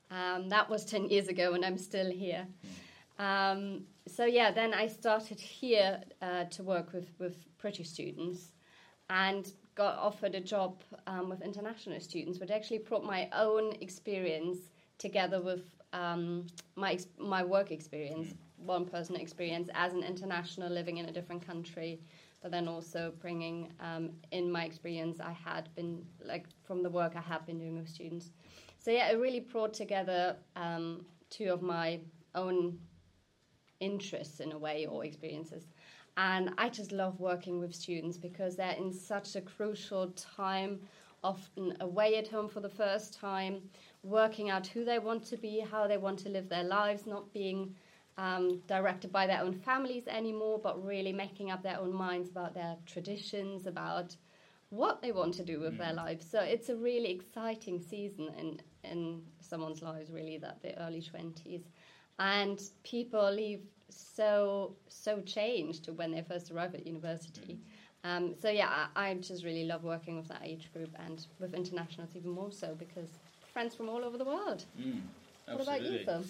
Um, 0.09 0.49
that 0.49 0.69
was 0.69 0.85
ten 0.85 1.05
years 1.09 1.27
ago, 1.27 1.53
and 1.53 1.63
I'm 1.63 1.77
still 1.77 2.09
here. 2.09 2.47
Um, 3.19 3.83
so 4.07 4.25
yeah, 4.25 4.51
then 4.51 4.73
I 4.73 4.87
started 4.87 5.39
here 5.39 6.01
uh, 6.21 6.45
to 6.45 6.63
work 6.63 6.93
with, 6.93 7.09
with 7.19 7.45
British 7.59 7.89
students 7.89 8.51
and 9.09 9.51
got 9.75 9.97
offered 9.97 10.35
a 10.35 10.41
job 10.41 10.81
um, 11.07 11.29
with 11.29 11.41
international 11.41 11.99
students, 11.99 12.39
which 12.39 12.51
actually 12.51 12.79
brought 12.79 13.03
my 13.03 13.29
own 13.33 13.73
experience 13.81 14.57
together 14.97 15.41
with 15.41 15.63
um, 15.93 16.47
my 16.75 16.97
my 17.17 17.43
work 17.43 17.71
experience, 17.71 18.33
one 18.65 18.85
person 18.85 19.15
experience 19.15 19.69
as 19.73 19.93
an 19.93 20.03
international 20.03 20.69
living 20.71 20.97
in 20.97 21.05
a 21.05 21.11
different 21.11 21.45
country, 21.45 21.99
but 22.41 22.51
then 22.51 22.67
also 22.67 23.13
bringing 23.19 23.71
um, 23.79 24.11
in 24.31 24.51
my 24.51 24.65
experience 24.65 25.19
I 25.19 25.31
had 25.33 25.73
been 25.75 26.05
like 26.23 26.47
from 26.63 26.83
the 26.83 26.89
work 26.89 27.13
I 27.15 27.21
have 27.21 27.45
been 27.45 27.59
doing 27.59 27.77
with 27.77 27.89
students. 27.89 28.31
So 28.79 28.91
yeah, 28.91 29.09
it 29.11 29.15
really 29.19 29.39
brought 29.39 29.73
together 29.73 30.37
um, 30.55 31.05
two 31.29 31.51
of 31.51 31.61
my 31.61 32.01
own 32.35 32.79
interests 33.79 34.39
in 34.39 34.51
a 34.51 34.57
way 34.57 34.85
or 34.85 35.05
experiences 35.05 35.67
And 36.17 36.51
I 36.57 36.69
just 36.69 36.91
love 36.91 37.19
working 37.19 37.59
with 37.59 37.73
students 37.73 38.17
because 38.17 38.55
they're 38.55 38.77
in 38.77 38.91
such 38.93 39.35
a 39.35 39.41
crucial 39.41 40.07
time, 40.11 40.81
often 41.23 41.75
away 41.81 42.17
at 42.17 42.27
home 42.27 42.47
for 42.49 42.61
the 42.61 42.69
first 42.69 43.13
time, 43.13 43.61
working 44.03 44.49
out 44.49 44.67
who 44.67 44.83
they 44.85 44.99
want 44.99 45.23
to 45.25 45.37
be, 45.37 45.59
how 45.59 45.87
they 45.87 45.97
want 45.97 46.19
to 46.19 46.29
live 46.29 46.49
their 46.49 46.63
lives, 46.63 47.05
not 47.07 47.33
being 47.33 47.75
um, 48.17 48.61
directed 48.67 49.11
by 49.11 49.27
their 49.27 49.41
own 49.41 49.53
families 49.53 50.07
anymore, 50.07 50.59
but 50.61 50.83
really 50.85 51.11
making 51.11 51.51
up 51.51 51.63
their 51.63 51.79
own 51.79 51.93
minds 51.93 52.29
about 52.29 52.53
their 52.53 52.75
traditions, 52.85 53.65
about 53.65 54.15
what 54.69 55.01
they 55.01 55.11
want 55.11 55.33
to 55.35 55.43
do 55.43 55.59
with 55.59 55.77
their 55.77 55.93
lives. 55.93 56.25
So 56.29 56.39
it's 56.39 56.69
a 56.69 56.75
really 56.75 57.11
exciting 57.11 57.79
season 57.79 58.29
in, 58.39 58.59
in 58.83 59.21
someone's 59.39 59.81
lives, 59.81 60.09
really, 60.11 60.37
that 60.39 60.61
the 60.61 60.77
early 60.81 61.01
20s. 61.01 61.61
And 62.19 62.61
people 62.83 63.31
leave 63.31 63.61
so, 63.89 64.75
so 64.87 65.21
changed 65.21 65.83
to 65.85 65.93
when 65.93 66.11
they 66.11 66.21
first 66.21 66.51
arrive 66.51 66.73
at 66.73 66.85
university. 66.87 67.59
Um, 68.03 68.33
so 68.39 68.49
yeah, 68.49 68.87
I, 68.95 69.09
I 69.09 69.13
just 69.15 69.43
really 69.45 69.63
love 69.63 69.83
working 69.83 70.17
with 70.17 70.27
that 70.27 70.41
age 70.43 70.69
group 70.73 70.89
and 71.05 71.25
with 71.39 71.53
internationals 71.53 72.15
even 72.15 72.31
more 72.31 72.51
so 72.51 72.75
because 72.75 73.09
friends 73.53 73.75
from 73.75 73.89
all 73.89 74.03
over 74.03 74.17
the 74.17 74.25
world. 74.25 74.65
Mm, 74.79 75.01
What 75.45 75.61
about 75.61 75.83
you. 75.83 75.99
Phil? 76.03 76.23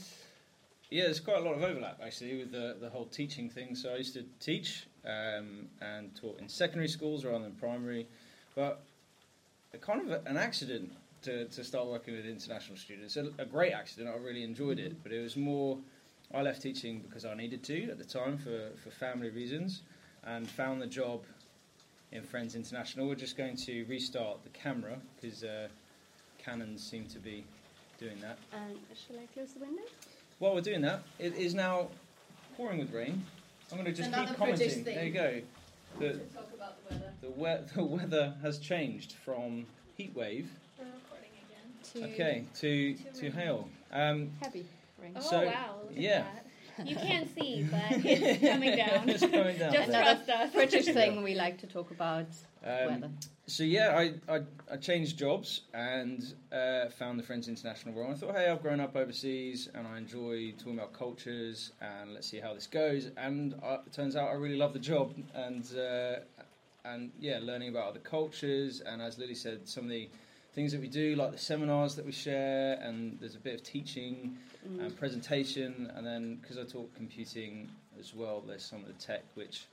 Yeah, 0.93 1.05
there's 1.05 1.19
quite 1.19 1.37
a 1.37 1.43
lot 1.43 1.55
of 1.55 1.63
overlap 1.63 1.99
actually 2.05 2.37
with 2.37 2.51
the, 2.51 2.77
the 2.79 2.87
whole 2.87 3.05
teaching 3.05 3.49
thing. 3.49 3.73
So 3.73 3.89
I 3.89 3.95
used 3.95 4.13
to 4.13 4.23
teach 4.39 4.85
um, 5.03 5.67
and 5.81 6.15
taught 6.15 6.39
in 6.39 6.47
secondary 6.47 6.87
schools 6.87 7.25
rather 7.25 7.43
than 7.43 7.53
primary, 7.53 8.05
but 8.53 8.83
kind 9.81 10.01
of 10.01 10.11
a, 10.11 10.29
an 10.29 10.37
accident 10.37 10.91
to, 11.23 11.45
to 11.45 11.63
start 11.63 11.87
working 11.87 12.15
with 12.15 12.27
international 12.27 12.77
students. 12.77 13.17
A, 13.17 13.31
a 13.39 13.45
great 13.45 13.73
accident. 13.73 14.07
I 14.07 14.19
really 14.19 14.43
enjoyed 14.43 14.77
it, 14.77 15.01
but 15.01 15.11
it 15.11 15.19
was 15.23 15.35
more. 15.35 15.79
I 16.31 16.43
left 16.43 16.61
teaching 16.61 16.99
because 16.99 17.25
I 17.25 17.33
needed 17.33 17.63
to 17.63 17.89
at 17.89 17.97
the 17.97 18.05
time 18.05 18.37
for, 18.37 18.69
for 18.83 18.91
family 18.91 19.31
reasons, 19.31 19.81
and 20.27 20.47
found 20.47 20.79
the 20.79 20.85
job 20.85 21.23
in 22.11 22.21
Friends 22.21 22.53
International. 22.53 23.07
We're 23.07 23.15
just 23.15 23.35
going 23.35 23.55
to 23.55 23.83
restart 23.85 24.43
the 24.43 24.51
camera 24.51 24.99
because 25.19 25.43
uh, 25.43 25.69
Canon 26.37 26.77
seem 26.77 27.07
to 27.07 27.17
be 27.17 27.45
doing 27.97 28.19
that. 28.21 28.37
And 28.53 28.77
shall 28.95 29.17
I 29.17 29.25
close 29.33 29.53
the 29.53 29.61
window? 29.61 29.81
While 30.43 30.55
we're 30.55 30.59
doing 30.59 30.81
that, 30.81 31.03
it 31.19 31.37
is 31.37 31.53
now 31.55 31.87
pouring 32.57 32.77
with 32.79 32.91
rain. 32.91 33.23
I'm 33.71 33.77
going 33.77 33.85
to 33.85 33.93
just 33.93 34.09
Another 34.09 34.27
keep 34.27 34.37
British 34.39 34.73
commenting. 34.73 34.83
thing. 34.83 34.95
There 34.95 35.05
you 35.05 35.11
go. 35.13 35.41
The, 35.99 36.13
talk 36.35 36.49
about 36.53 36.89
the 36.89 36.95
weather. 36.95 37.13
the, 37.21 37.29
we- 37.29 37.67
the 37.77 37.83
weather 37.85 38.33
has 38.41 38.59
changed 38.59 39.13
from 39.23 39.65
heat 39.95 40.13
wave, 40.13 40.49
We're 40.77 40.83
recording 40.87 41.29
again. 41.47 42.09
To 42.09 42.13
okay, 42.13 42.43
to 42.55 42.93
To 42.93 43.21
to 43.21 43.31
hail. 43.31 43.69
Um, 43.93 44.31
heavy 44.41 44.65
rain. 45.01 45.13
Oh 45.15 45.21
So, 45.21 45.45
wow! 45.45 45.75
Look 45.87 45.93
yeah. 45.95 46.25
at 46.27 46.45
that. 46.77 46.87
You 46.89 46.95
can't 46.97 47.33
see, 47.33 47.63
but 47.71 48.05
it's 48.05 48.45
coming 48.45 48.75
down. 48.75 49.07
It's 49.07 49.21
coming 49.21 49.57
down. 49.57 49.71
Just 49.71 49.87
Another 49.87 50.15
trust 50.25 50.29
us. 50.29 50.51
British 50.51 50.85
thing 50.87 51.23
we 51.23 51.35
like 51.35 51.57
to 51.59 51.67
talk 51.67 51.89
about 51.91 52.25
um, 52.65 52.85
weather. 52.87 53.09
So 53.45 53.63
yeah, 53.63 53.97
I, 53.97 54.33
I, 54.33 54.41
I 54.71 54.77
changed 54.77 55.17
jobs 55.17 55.61
and 55.73 56.23
uh, 56.51 56.87
found 56.89 57.19
the 57.19 57.23
Friends 57.23 57.49
International 57.49 57.93
role. 57.93 58.11
I 58.11 58.13
thought, 58.13 58.35
hey, 58.35 58.49
I've 58.49 58.61
grown 58.61 58.79
up 58.79 58.95
overseas 58.95 59.67
and 59.75 59.85
I 59.85 59.97
enjoy 59.97 60.53
talking 60.57 60.75
about 60.79 60.93
cultures 60.93 61.71
and 61.81 62.13
let's 62.13 62.27
see 62.27 62.39
how 62.39 62.53
this 62.53 62.67
goes. 62.67 63.11
And 63.17 63.55
uh, 63.61 63.79
it 63.85 63.91
turns 63.91 64.15
out 64.15 64.29
I 64.29 64.33
really 64.33 64.55
love 64.55 64.71
the 64.71 64.79
job 64.79 65.13
and 65.35 65.65
uh, 65.77 66.19
and 66.85 67.11
yeah, 67.19 67.39
learning 67.41 67.69
about 67.69 67.89
other 67.89 67.99
cultures 67.99 68.81
and 68.85 69.01
as 69.01 69.17
Lilli 69.17 69.35
said, 69.35 69.67
some 69.67 69.85
of 69.85 69.89
the 69.89 70.09
things 70.53 70.71
that 70.71 70.79
we 70.79 70.87
do, 70.87 71.15
like 71.15 71.31
the 71.31 71.37
seminars 71.37 71.95
that 71.95 72.05
we 72.05 72.11
share, 72.11 72.79
and 72.81 73.17
there's 73.19 73.35
a 73.35 73.39
bit 73.39 73.55
of 73.55 73.63
teaching 73.63 74.37
Mm. 74.65 74.79
and 74.79 74.95
presentation, 74.97 75.91
and 75.93 76.07
then 76.07 76.37
because 76.41 76.57
I 76.57 76.63
taught 76.63 76.95
computing 76.95 77.69
as 77.99 78.13
well, 78.15 78.41
there's 78.47 78.63
some 78.63 78.79
of 78.79 78.87
the 78.87 78.93
tech 78.93 79.23
which 79.33 79.65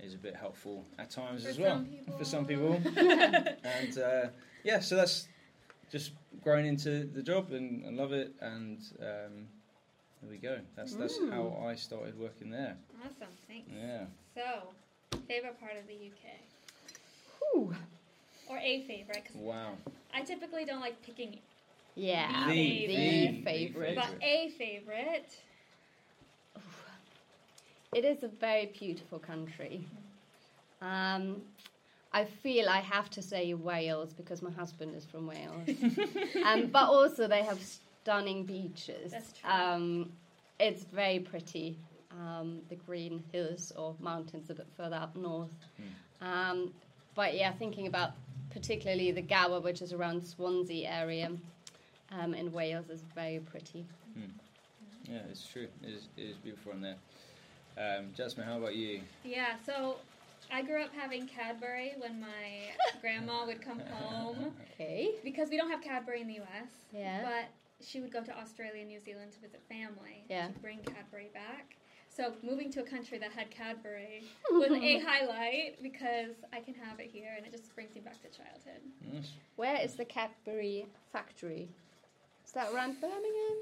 is 0.00 0.14
a 0.14 0.18
bit 0.18 0.34
helpful 0.36 0.84
at 0.98 1.10
times 1.10 1.44
For 1.44 1.50
as 1.50 1.58
well 1.58 1.76
some 1.76 1.84
people. 1.86 2.18
for 2.18 2.24
some 2.24 2.46
people. 2.46 2.82
and 3.64 3.98
uh, 3.98 4.26
yeah, 4.64 4.80
so 4.80 4.96
that's 4.96 5.28
just 5.90 6.12
growing 6.42 6.66
into 6.66 7.04
the 7.04 7.22
job 7.22 7.52
and, 7.52 7.84
and 7.84 7.96
love 7.96 8.12
it, 8.12 8.32
and 8.40 8.78
um, 9.00 9.46
there 10.20 10.30
we 10.30 10.38
go. 10.38 10.58
That's 10.76 10.94
that's 10.94 11.18
Mm. 11.18 11.30
how 11.30 11.64
I 11.66 11.74
started 11.74 12.18
working 12.18 12.50
there. 12.50 12.76
Awesome, 13.04 13.28
thanks. 13.46 13.68
Yeah. 13.74 14.04
So, 14.34 15.18
favorite 15.28 15.60
part 15.60 15.76
of 15.76 15.86
the 15.86 15.94
UK, 15.94 16.30
Whew. 17.52 17.74
or 18.48 18.58
a 18.58 18.82
favorite? 18.86 19.24
'cause 19.26 19.36
Wow. 19.36 19.76
I 20.14 20.22
typically 20.22 20.64
don't 20.64 20.80
like 20.80 21.00
picking, 21.02 21.38
Yeah, 21.94 22.46
The 22.48 22.86
the, 22.86 22.86
favorite. 22.86 23.44
favorite. 23.44 23.94
but 23.96 24.14
a 24.22 24.50
favorite. 24.58 25.38
It 27.94 28.06
is 28.06 28.22
a 28.22 28.28
very 28.28 28.72
beautiful 28.78 29.18
country. 29.18 29.86
Um, 30.80 31.42
I 32.14 32.24
feel 32.24 32.68
I 32.68 32.80
have 32.80 33.10
to 33.10 33.20
say 33.22 33.52
Wales 33.52 34.14
because 34.14 34.40
my 34.40 34.50
husband 34.50 34.94
is 34.96 35.04
from 35.04 35.26
Wales. 35.26 35.68
um, 36.46 36.68
but 36.68 36.88
also 36.88 37.28
they 37.28 37.42
have 37.42 37.60
stunning 37.60 38.44
beaches. 38.44 39.12
That's 39.12 39.32
true. 39.32 39.50
Um, 39.50 40.12
it's 40.58 40.84
very 40.84 41.18
pretty. 41.18 41.76
Um, 42.12 42.60
the 42.70 42.76
green 42.76 43.22
hills 43.30 43.72
or 43.76 43.94
mountains 44.00 44.48
a 44.48 44.54
bit 44.54 44.66
further 44.74 44.96
up 44.96 45.14
north. 45.14 45.50
Um, 46.22 46.72
but 47.14 47.34
yeah, 47.36 47.52
thinking 47.52 47.88
about 47.88 48.12
particularly 48.50 49.12
the 49.12 49.22
Gower, 49.22 49.60
which 49.60 49.82
is 49.82 49.92
around 49.92 50.24
Swansea 50.24 50.88
area 50.88 51.30
um, 52.10 52.32
in 52.32 52.52
Wales, 52.52 52.88
is 52.88 53.02
very 53.14 53.40
pretty. 53.40 53.84
Yeah, 55.10 55.20
it's 55.30 55.46
true. 55.46 55.68
It 55.82 55.90
is, 55.90 56.08
it 56.16 56.22
is 56.22 56.36
beautiful 56.36 56.72
in 56.72 56.80
there. 56.80 56.96
Um, 57.78 58.06
Jasmine, 58.14 58.46
how 58.46 58.58
about 58.58 58.74
you? 58.76 59.00
Yeah, 59.24 59.54
so 59.64 59.96
I 60.52 60.62
grew 60.62 60.82
up 60.82 60.90
having 60.94 61.26
Cadbury 61.26 61.92
when 61.98 62.20
my 62.20 62.70
grandma 63.00 63.46
would 63.46 63.62
come 63.62 63.80
home 63.92 64.52
Okay. 64.74 65.12
because 65.24 65.48
we 65.50 65.56
don't 65.56 65.70
have 65.70 65.80
Cadbury 65.82 66.20
in 66.20 66.28
the 66.28 66.34
U.S. 66.34 66.68
Yeah. 66.92 67.22
But 67.22 67.84
she 67.86 68.00
would 68.00 68.12
go 68.12 68.22
to 68.22 68.36
Australia 68.38 68.80
and 68.80 68.88
New 68.88 69.00
Zealand 69.00 69.32
to 69.32 69.40
visit 69.40 69.60
family. 69.68 70.24
Yeah. 70.28 70.48
To 70.48 70.58
bring 70.58 70.78
Cadbury 70.80 71.30
back. 71.32 71.76
So 72.14 72.34
moving 72.42 72.70
to 72.72 72.80
a 72.80 72.84
country 72.84 73.16
that 73.18 73.32
had 73.32 73.50
Cadbury 73.50 74.24
was 74.50 74.70
a 74.70 74.98
highlight 74.98 75.82
because 75.82 76.34
I 76.52 76.60
can 76.60 76.74
have 76.74 77.00
it 77.00 77.08
here 77.10 77.30
and 77.36 77.46
it 77.46 77.52
just 77.52 77.74
brings 77.74 77.94
me 77.94 78.02
back 78.02 78.20
to 78.20 78.28
childhood. 78.28 78.82
Nice. 79.14 79.30
Where 79.56 79.80
is 79.80 79.94
the 79.94 80.04
Cadbury 80.04 80.86
factory? 81.10 81.70
Is 82.44 82.52
that 82.52 82.70
around 82.72 83.00
Birmingham? 83.00 83.56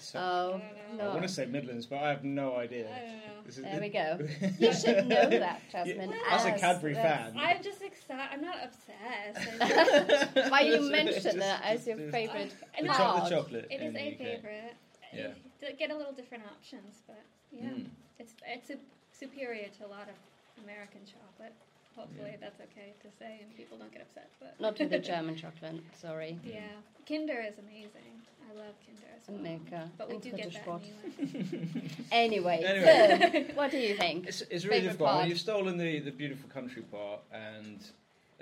So, 0.00 0.18
Oh, 0.18 0.98
I 0.98 1.02
I 1.04 1.08
want 1.08 1.22
to 1.22 1.28
say 1.28 1.46
Midlands, 1.46 1.86
but 1.86 1.98
I 1.98 2.08
have 2.10 2.24
no 2.24 2.56
idea. 2.56 2.88
I 2.90 2.98
don't 3.00 3.08
know. 3.08 3.42
This 3.44 3.58
is- 3.58 3.64
There 3.64 3.80
we 3.80 3.88
go. 3.90 4.18
You 4.58 4.72
should 4.72 5.06
know 5.06 5.28
that, 5.28 5.60
Jasmine. 5.70 6.12
As 6.30 6.44
a 6.46 6.52
as 6.54 6.60
Cadbury 6.60 6.94
the- 6.94 7.00
fan. 7.02 7.34
I'm 7.38 7.62
just 7.62 7.82
excited. 7.82 8.28
I'm 8.32 8.40
not 8.40 8.56
obsessed. 8.64 9.60
I 9.60 9.68
just- 10.34 10.50
Why 10.50 10.60
you 10.62 10.74
It's 10.74 10.88
mentioned 10.90 11.22
just- 11.22 11.62
as 11.64 11.86
your 11.86 11.98
just- 11.98 12.10
favourite 12.12 12.54
I 12.76 12.80
The, 12.82 12.86
know. 12.88 12.92
cho- 12.94 12.98
part. 13.04 13.24
the 13.24 13.30
chocolate. 13.36 13.66
It 13.70 13.80
in 13.80 13.86
is 13.88 13.92
the 13.94 14.00
a 14.00 14.12
UK. 14.12 14.18
favorite. 14.18 14.74
Yeah. 15.12 15.32
Get 15.78 15.90
a 15.90 15.96
little 15.96 16.12
different 16.12 16.44
options, 16.46 17.02
but 17.06 17.22
yeah, 17.52 17.64
Mm. 17.68 17.86
it's 18.18 18.32
it's 18.46 18.68
su- 18.68 18.78
superior 19.12 19.68
to 19.78 19.86
a 19.86 19.90
lot 19.90 20.08
of 20.08 20.16
American 20.64 21.00
chocolate. 21.04 21.52
Hopefully, 22.00 22.36
that's 22.40 22.60
okay 22.60 22.94
to 23.02 23.08
say, 23.18 23.40
and 23.42 23.54
people 23.56 23.76
don't 23.76 23.92
get 23.92 24.02
upset. 24.02 24.30
But 24.40 24.58
Not 24.60 24.76
to 24.76 24.86
the 24.88 24.98
German 25.10 25.36
chocolate, 25.36 25.80
sorry. 26.00 26.38
yeah, 26.44 26.60
Kinder 27.06 27.40
is 27.46 27.58
amazing. 27.58 28.08
I 28.50 28.54
love 28.56 28.74
Kinder 28.86 29.06
as 29.16 29.28
well. 29.28 29.38
Milka 29.38 29.90
But 29.98 30.08
we 30.08 30.14
and 30.14 30.22
do 30.22 30.30
get 30.30 30.36
British 30.50 30.54
that 30.54 30.66
Rot. 30.66 30.82
in 31.18 31.72
the 31.72 31.80
US. 31.84 31.92
Anyway, 32.10 32.62
Anyway. 32.64 33.44
Phil, 33.46 33.54
what 33.56 33.70
do 33.70 33.78
you 33.78 33.94
think? 33.96 34.26
It's, 34.28 34.40
it's 34.42 34.64
really 34.64 34.80
Favourite 34.80 34.82
difficult. 34.92 35.08
I 35.08 35.12
mean, 35.12 35.18
part? 35.20 35.28
You've 35.28 35.40
stolen 35.40 35.76
the, 35.76 36.00
the 36.00 36.10
beautiful 36.10 36.48
country 36.48 36.82
part, 36.82 37.20
and 37.32 37.78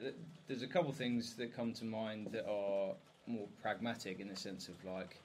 th- 0.00 0.14
there's 0.46 0.62
a 0.62 0.66
couple 0.68 0.90
of 0.90 0.96
things 0.96 1.34
that 1.34 1.54
come 1.54 1.72
to 1.74 1.84
mind 1.84 2.28
that 2.32 2.46
are 2.48 2.94
more 3.26 3.46
pragmatic 3.60 4.20
in 4.20 4.28
the 4.28 4.36
sense 4.36 4.68
of 4.68 4.74
like 4.84 5.16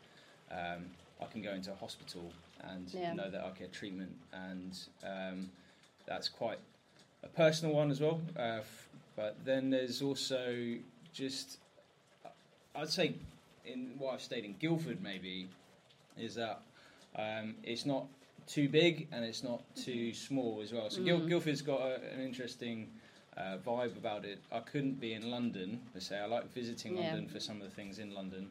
um, 0.52 0.86
I 1.22 1.26
can 1.32 1.42
go 1.42 1.52
into 1.52 1.72
a 1.72 1.76
hospital 1.76 2.32
and 2.62 2.88
Yeah. 2.94 3.14
know 3.14 3.30
that 3.30 3.42
I 3.44 3.52
get 3.58 3.72
treatment, 3.72 4.12
and 4.34 4.78
um, 5.04 5.50
that's 6.08 6.28
quite 6.30 6.58
a 7.24 7.28
personal 7.28 7.74
one 7.74 7.92
as 7.92 8.00
well. 8.02 8.22
Uh, 8.38 8.60
f- 8.60 8.88
but 9.16 9.36
then 9.46 9.70
there's 9.70 10.02
also 10.02 10.76
just 11.14 11.58
I'd 12.76 12.90
say 12.90 13.14
in 13.66 13.92
what 13.98 14.14
I've 14.16 14.22
stayed 14.22 14.46
in 14.46 14.54
Guildford 14.60 15.02
maybe 15.02 15.48
is 16.18 16.36
that 16.36 16.62
um, 17.16 17.56
it's 17.64 17.86
not 17.86 18.06
too 18.48 18.68
big 18.68 19.08
and 19.12 19.24
it's 19.24 19.44
not 19.44 19.62
too 19.76 20.14
small 20.14 20.60
as 20.64 20.74
well. 20.74 20.90
So 20.90 21.02
Mm. 21.02 21.28
Guildford's 21.28 21.62
got 21.62 21.82
a, 21.82 21.96
an 22.14 22.20
interesting 22.22 22.90
uh, 23.38 23.58
vibe 23.66 23.96
about 23.98 24.26
it. 24.26 24.40
I 24.52 24.60
couldn't 24.60 25.00
be 25.00 25.14
in 25.14 25.30
London 25.32 25.80
per 25.94 26.00
se. 26.00 26.18
I 26.20 26.26
like 26.26 26.52
visiting 26.54 26.98
Yeah. 26.98 27.04
London 27.14 27.28
for 27.30 27.40
some 27.40 27.58
of 27.62 27.64
the 27.64 27.74
things 27.76 28.00
in 28.00 28.14
London. 28.14 28.50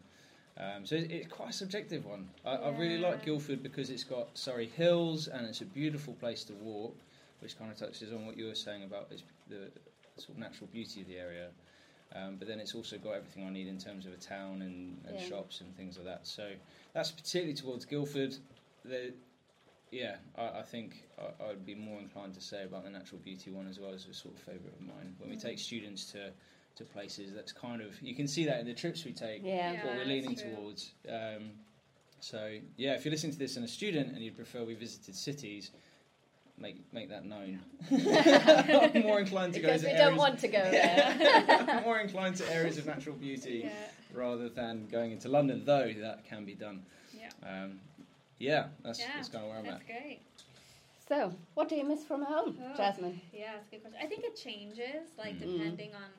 Um, 0.58 0.86
so 0.86 0.94
it, 0.96 1.10
it's 1.10 1.28
quite 1.28 1.50
a 1.50 1.52
subjective 1.52 2.04
one. 2.06 2.28
I, 2.44 2.54
I 2.56 2.68
really 2.70 2.98
like 2.98 3.24
Guildford 3.24 3.62
because 3.62 3.90
it's 3.90 4.04
got 4.04 4.28
Surrey 4.34 4.66
Hills 4.66 5.28
and 5.28 5.46
it's 5.46 5.60
a 5.60 5.64
beautiful 5.66 6.14
place 6.14 6.44
to 6.44 6.52
walk, 6.54 6.96
which 7.42 7.58
kind 7.58 7.70
of 7.70 7.76
touches 7.76 8.12
on 8.12 8.26
what 8.26 8.36
you 8.36 8.46
were 8.46 8.54
saying 8.54 8.84
about 8.84 9.08
its, 9.10 9.22
the 9.48 9.70
sort 10.16 10.30
of 10.30 10.38
natural 10.38 10.68
beauty 10.72 11.00
of 11.00 11.08
the 11.08 11.16
area. 11.16 11.48
Um, 12.14 12.36
but 12.38 12.46
then 12.46 12.60
it's 12.60 12.74
also 12.74 12.98
got 12.98 13.12
everything 13.12 13.46
I 13.46 13.50
need 13.50 13.66
in 13.66 13.78
terms 13.78 14.06
of 14.06 14.12
a 14.12 14.16
town 14.16 14.62
and, 14.62 15.02
and 15.08 15.18
Yeah. 15.18 15.28
shops 15.28 15.60
and 15.60 15.74
things 15.76 15.96
like 15.96 16.06
that. 16.06 16.26
So 16.26 16.52
that's 16.92 17.10
particularly 17.10 17.54
towards 17.54 17.84
Guildford. 17.84 18.36
The, 18.84 19.14
yeah, 19.90 20.16
I, 20.36 20.60
I 20.60 20.62
think 20.62 21.08
I, 21.18 21.44
I'd 21.50 21.64
be 21.64 21.74
more 21.74 21.98
inclined 21.98 22.34
to 22.34 22.40
say 22.40 22.64
about 22.64 22.84
the 22.84 22.90
natural 22.90 23.20
beauty 23.24 23.50
one 23.50 23.66
as 23.66 23.78
well 23.80 23.92
as 23.92 24.06
a 24.06 24.14
sort 24.14 24.34
of 24.34 24.40
favourite 24.40 24.74
of 24.74 24.80
mine. 24.82 25.14
When 25.18 25.30
we 25.30 25.36
take 25.36 25.58
students 25.58 26.04
to 26.12 26.30
to 26.76 26.84
places, 26.84 27.34
that's 27.34 27.52
kind 27.52 27.82
of 27.82 28.00
you 28.00 28.14
can 28.14 28.26
see 28.26 28.46
that 28.46 28.58
in 28.60 28.66
the 28.66 28.72
trips 28.72 29.04
we 29.04 29.12
take. 29.12 29.42
Yeah. 29.44 29.72
Yeah. 29.72 29.84
what 29.84 29.96
we're 29.96 30.04
leaning 30.06 30.36
true. 30.36 30.54
towards. 30.54 30.92
Um, 31.08 31.50
so 32.20 32.56
yeah, 32.76 32.94
if 32.94 33.04
you're 33.04 33.12
listening 33.12 33.32
to 33.32 33.38
this 33.38 33.56
and 33.56 33.64
a 33.64 33.68
student 33.68 34.12
and 34.14 34.22
you'd 34.22 34.36
prefer 34.36 34.64
we 34.64 34.74
visited 34.74 35.14
cities, 35.14 35.70
make 36.58 36.92
make 36.92 37.08
that 37.10 37.24
known. 37.24 37.60
I'm 37.90 39.02
more 39.02 39.20
inclined 39.20 39.54
to 39.54 39.60
go 39.60 39.68
Because 39.68 39.82
to 39.82 39.86
we 39.88 39.92
areas. 39.92 40.08
don't 40.08 40.16
want 40.18 40.38
to 40.40 40.48
go 40.48 40.62
there. 40.70 41.80
more 41.84 41.98
inclined 42.00 42.36
to 42.36 42.52
areas 42.52 42.78
of 42.78 42.86
natural 42.86 43.16
beauty 43.16 43.62
Yeah. 43.64 43.70
rather 44.12 44.48
than 44.48 44.86
going 44.88 45.12
into 45.12 45.28
London, 45.28 45.62
though 45.64 45.92
that 46.00 46.24
can 46.28 46.44
be 46.44 46.54
done. 46.54 46.82
Yeah. 47.18 47.28
Um, 47.48 47.80
yeah, 48.38 48.66
that's, 48.84 48.98
Yeah, 49.00 49.06
that's 49.16 49.28
kind 49.28 49.44
of 49.44 49.50
where 49.50 49.58
I'm 49.58 49.64
That's 49.66 49.80
at. 49.80 49.86
great. 49.86 50.20
so, 51.08 51.32
what 51.54 51.68
do 51.68 51.76
you 51.76 51.84
miss 51.84 52.02
from 52.04 52.22
home, 52.22 52.58
Oh. 52.60 52.76
Jasmine? 52.76 53.20
Yeah, 53.32 53.52
that's 53.54 53.68
a 53.68 53.70
good 53.70 53.82
question. 53.82 54.00
I 54.02 54.06
think 54.06 54.24
it 54.24 54.36
changes, 54.36 55.10
like 55.18 55.34
Mm. 55.36 55.40
depending 55.58 55.94
on, 55.94 56.10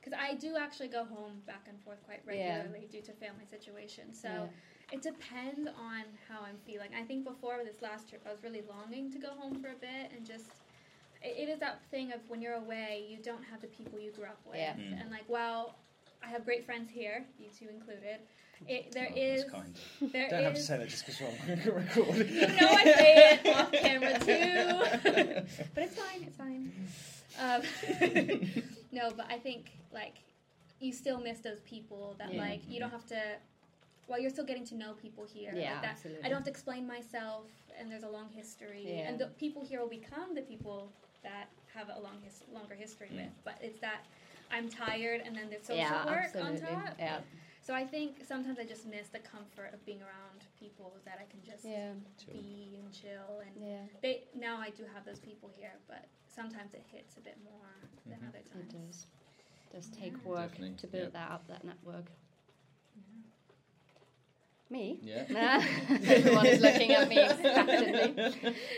because 0.00 0.18
I 0.20 0.34
do 0.34 0.56
actually 0.56 0.88
go 0.88 1.04
home 1.04 1.42
back 1.46 1.66
and 1.68 1.80
forth 1.82 1.98
quite 2.04 2.22
Yeah. 2.26 2.58
regularly 2.58 2.88
due 2.90 3.02
to 3.02 3.12
family 3.12 3.44
situations. 3.50 4.20
So 4.20 4.28
Yeah. 4.28 4.46
It 4.92 5.02
depends 5.02 5.68
on 5.78 6.02
how 6.28 6.40
I'm 6.42 6.56
feeling. 6.66 6.90
I 6.98 7.02
think 7.04 7.24
before 7.24 7.58
this 7.64 7.82
last 7.82 8.08
trip, 8.08 8.22
I 8.28 8.30
was 8.32 8.42
really 8.42 8.62
longing 8.68 9.10
to 9.12 9.18
go 9.18 9.28
home 9.30 9.60
for 9.60 9.68
a 9.68 9.74
bit 9.80 10.12
and 10.16 10.26
just. 10.26 10.46
It, 11.22 11.48
it 11.48 11.52
is 11.52 11.58
that 11.60 11.80
thing 11.90 12.12
of 12.12 12.20
when 12.28 12.42
you're 12.42 12.54
away, 12.54 13.06
you 13.08 13.16
don't 13.22 13.42
have 13.50 13.60
the 13.62 13.66
people 13.68 13.98
you 13.98 14.10
grew 14.12 14.24
up 14.26 14.40
with, 14.46 14.56
Yeah. 14.56 14.74
Mm. 14.74 15.00
and 15.00 15.10
like 15.10 15.24
while 15.26 15.76
I 16.22 16.28
have 16.28 16.44
great 16.44 16.66
friends 16.66 16.90
here, 16.92 17.24
you 17.38 17.46
two 17.58 17.68
included. 17.68 18.18
It, 18.68 18.92
there 18.92 19.08
Oh, 19.10 19.16
is 19.18 19.42
that's 19.42 19.52
kind. 19.52 19.74
there 20.12 20.28
Don't 20.30 20.44
have 20.44 20.54
to 20.54 20.60
say 20.62 20.78
that 20.78 20.88
just 20.88 21.04
because 21.06 21.20
we're 21.20 21.74
on 21.74 21.76
record. 21.86 22.30
you 22.30 22.46
know 22.46 22.68
I 22.70 22.84
say 22.84 23.40
it 23.42 23.56
off 23.56 23.72
camera 23.72 24.18
too. 24.20 25.42
but 25.74 25.82
it's 25.82 25.96
fine, 25.96 26.22
it's 26.22 26.36
fine. 26.36 26.72
Um, 27.40 28.62
no, 28.92 29.10
but 29.16 29.26
I 29.30 29.38
think 29.38 29.70
like 29.92 30.16
you 30.80 30.92
still 30.92 31.20
miss 31.20 31.38
those 31.40 31.60
people 31.64 32.14
that 32.18 32.32
Yeah. 32.34 32.40
like 32.40 32.60
you 32.68 32.80
don't 32.80 32.90
have 32.90 33.06
to. 33.06 33.20
Well, 34.06 34.20
you're 34.20 34.30
still 34.30 34.44
getting 34.44 34.66
to 34.66 34.74
know 34.74 34.92
people 34.94 35.24
here. 35.24 35.52
Yeah, 35.54 35.72
like 35.74 35.82
that. 35.82 35.90
absolutely. 35.92 36.24
I 36.24 36.28
don't 36.28 36.36
have 36.36 36.44
to 36.44 36.50
explain 36.50 36.86
myself, 36.86 37.46
and 37.78 37.90
there's 37.90 38.02
a 38.02 38.08
long 38.08 38.28
history, 38.28 38.84
Yeah. 38.86 39.08
and 39.08 39.18
the 39.18 39.28
people 39.38 39.62
here 39.64 39.80
will 39.80 39.88
become 39.88 40.34
the 40.34 40.42
people 40.42 40.92
that 41.22 41.48
have 41.74 41.88
a 41.88 41.98
long 42.00 42.20
his- 42.22 42.44
longer 42.52 42.74
history 42.74 43.08
Mm. 43.08 43.16
with. 43.16 43.32
But 43.44 43.56
it's 43.62 43.80
that 43.80 44.04
I'm 44.50 44.68
tired, 44.68 45.22
and 45.22 45.34
then 45.34 45.48
there's 45.50 45.62
social 45.66 45.78
yeah, 45.78 46.04
work 46.06 46.24
absolutely. 46.34 46.68
on 46.68 46.84
top. 46.86 46.98
Yeah, 46.98 47.20
So 47.62 47.72
I 47.74 47.86
think 47.86 48.22
sometimes 48.26 48.58
I 48.58 48.64
just 48.64 48.84
miss 48.84 49.08
the 49.08 49.20
comfort 49.20 49.72
of 49.72 49.82
being 49.86 50.02
around 50.02 50.44
people 50.60 50.92
that 51.06 51.18
I 51.18 51.24
can 51.24 51.40
just 51.42 51.64
yeah, 51.64 51.94
be 52.30 52.76
and 52.78 52.92
chill 52.92 53.40
and 53.40 53.56
yeah. 53.56 53.86
they 54.02 54.24
now 54.34 54.58
I 54.60 54.68
do 54.68 54.84
have 54.84 55.06
those 55.06 55.18
people 55.18 55.48
here, 55.48 55.72
but 55.88 56.04
sometimes 56.28 56.74
it 56.74 56.82
hits 56.92 57.16
a 57.16 57.20
bit 57.20 57.38
more 57.42 57.74
than 58.04 58.18
Mhm. 58.20 58.28
other 58.28 58.38
It 58.40 58.52
times. 58.52 58.72
does. 58.74 59.06
Does 59.72 59.88
take 59.96 60.12
Yeah. 60.12 60.28
work 60.28 60.50
Definitely, 60.50 60.76
to 60.76 60.86
build 60.88 61.12
yeah. 61.14 61.20
that 61.20 61.30
up, 61.30 61.46
that 61.48 61.64
network. 61.64 62.12
Me? 64.74 64.98
Yeah. 65.04 65.64
Everyone 65.88 66.46
is 66.46 66.60
looking 66.60 66.90
at 66.90 67.08
me 67.08 67.14
distractedly. 67.14 68.34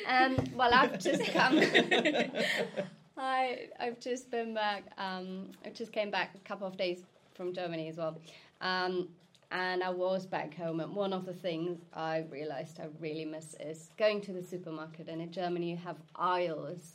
Um, 0.06 0.36
well, 0.54 0.74
I've 0.74 0.98
just 0.98 1.24
come. 1.32 1.58
I 3.16 3.68
I've 3.80 3.98
just 3.98 4.30
been 4.30 4.52
back. 4.52 4.82
Um, 4.98 5.52
I 5.64 5.70
just 5.70 5.92
came 5.92 6.10
back 6.10 6.34
a 6.34 6.46
couple 6.46 6.66
of 6.66 6.76
days 6.76 6.98
from 7.32 7.54
Germany 7.54 7.88
as 7.88 7.96
well, 7.96 8.20
um, 8.60 9.08
and 9.50 9.82
I 9.82 9.88
was 9.88 10.26
back 10.26 10.54
home. 10.54 10.80
And 10.80 10.94
one 10.94 11.14
of 11.14 11.24
the 11.24 11.32
things 11.32 11.78
I 11.94 12.26
realised 12.30 12.78
I 12.78 12.88
really 13.00 13.24
miss 13.24 13.56
is 13.58 13.88
going 13.96 14.20
to 14.26 14.34
the 14.34 14.42
supermarket. 14.42 15.08
And 15.08 15.22
in 15.22 15.32
Germany, 15.32 15.70
you 15.70 15.78
have 15.78 15.96
aisles 16.14 16.92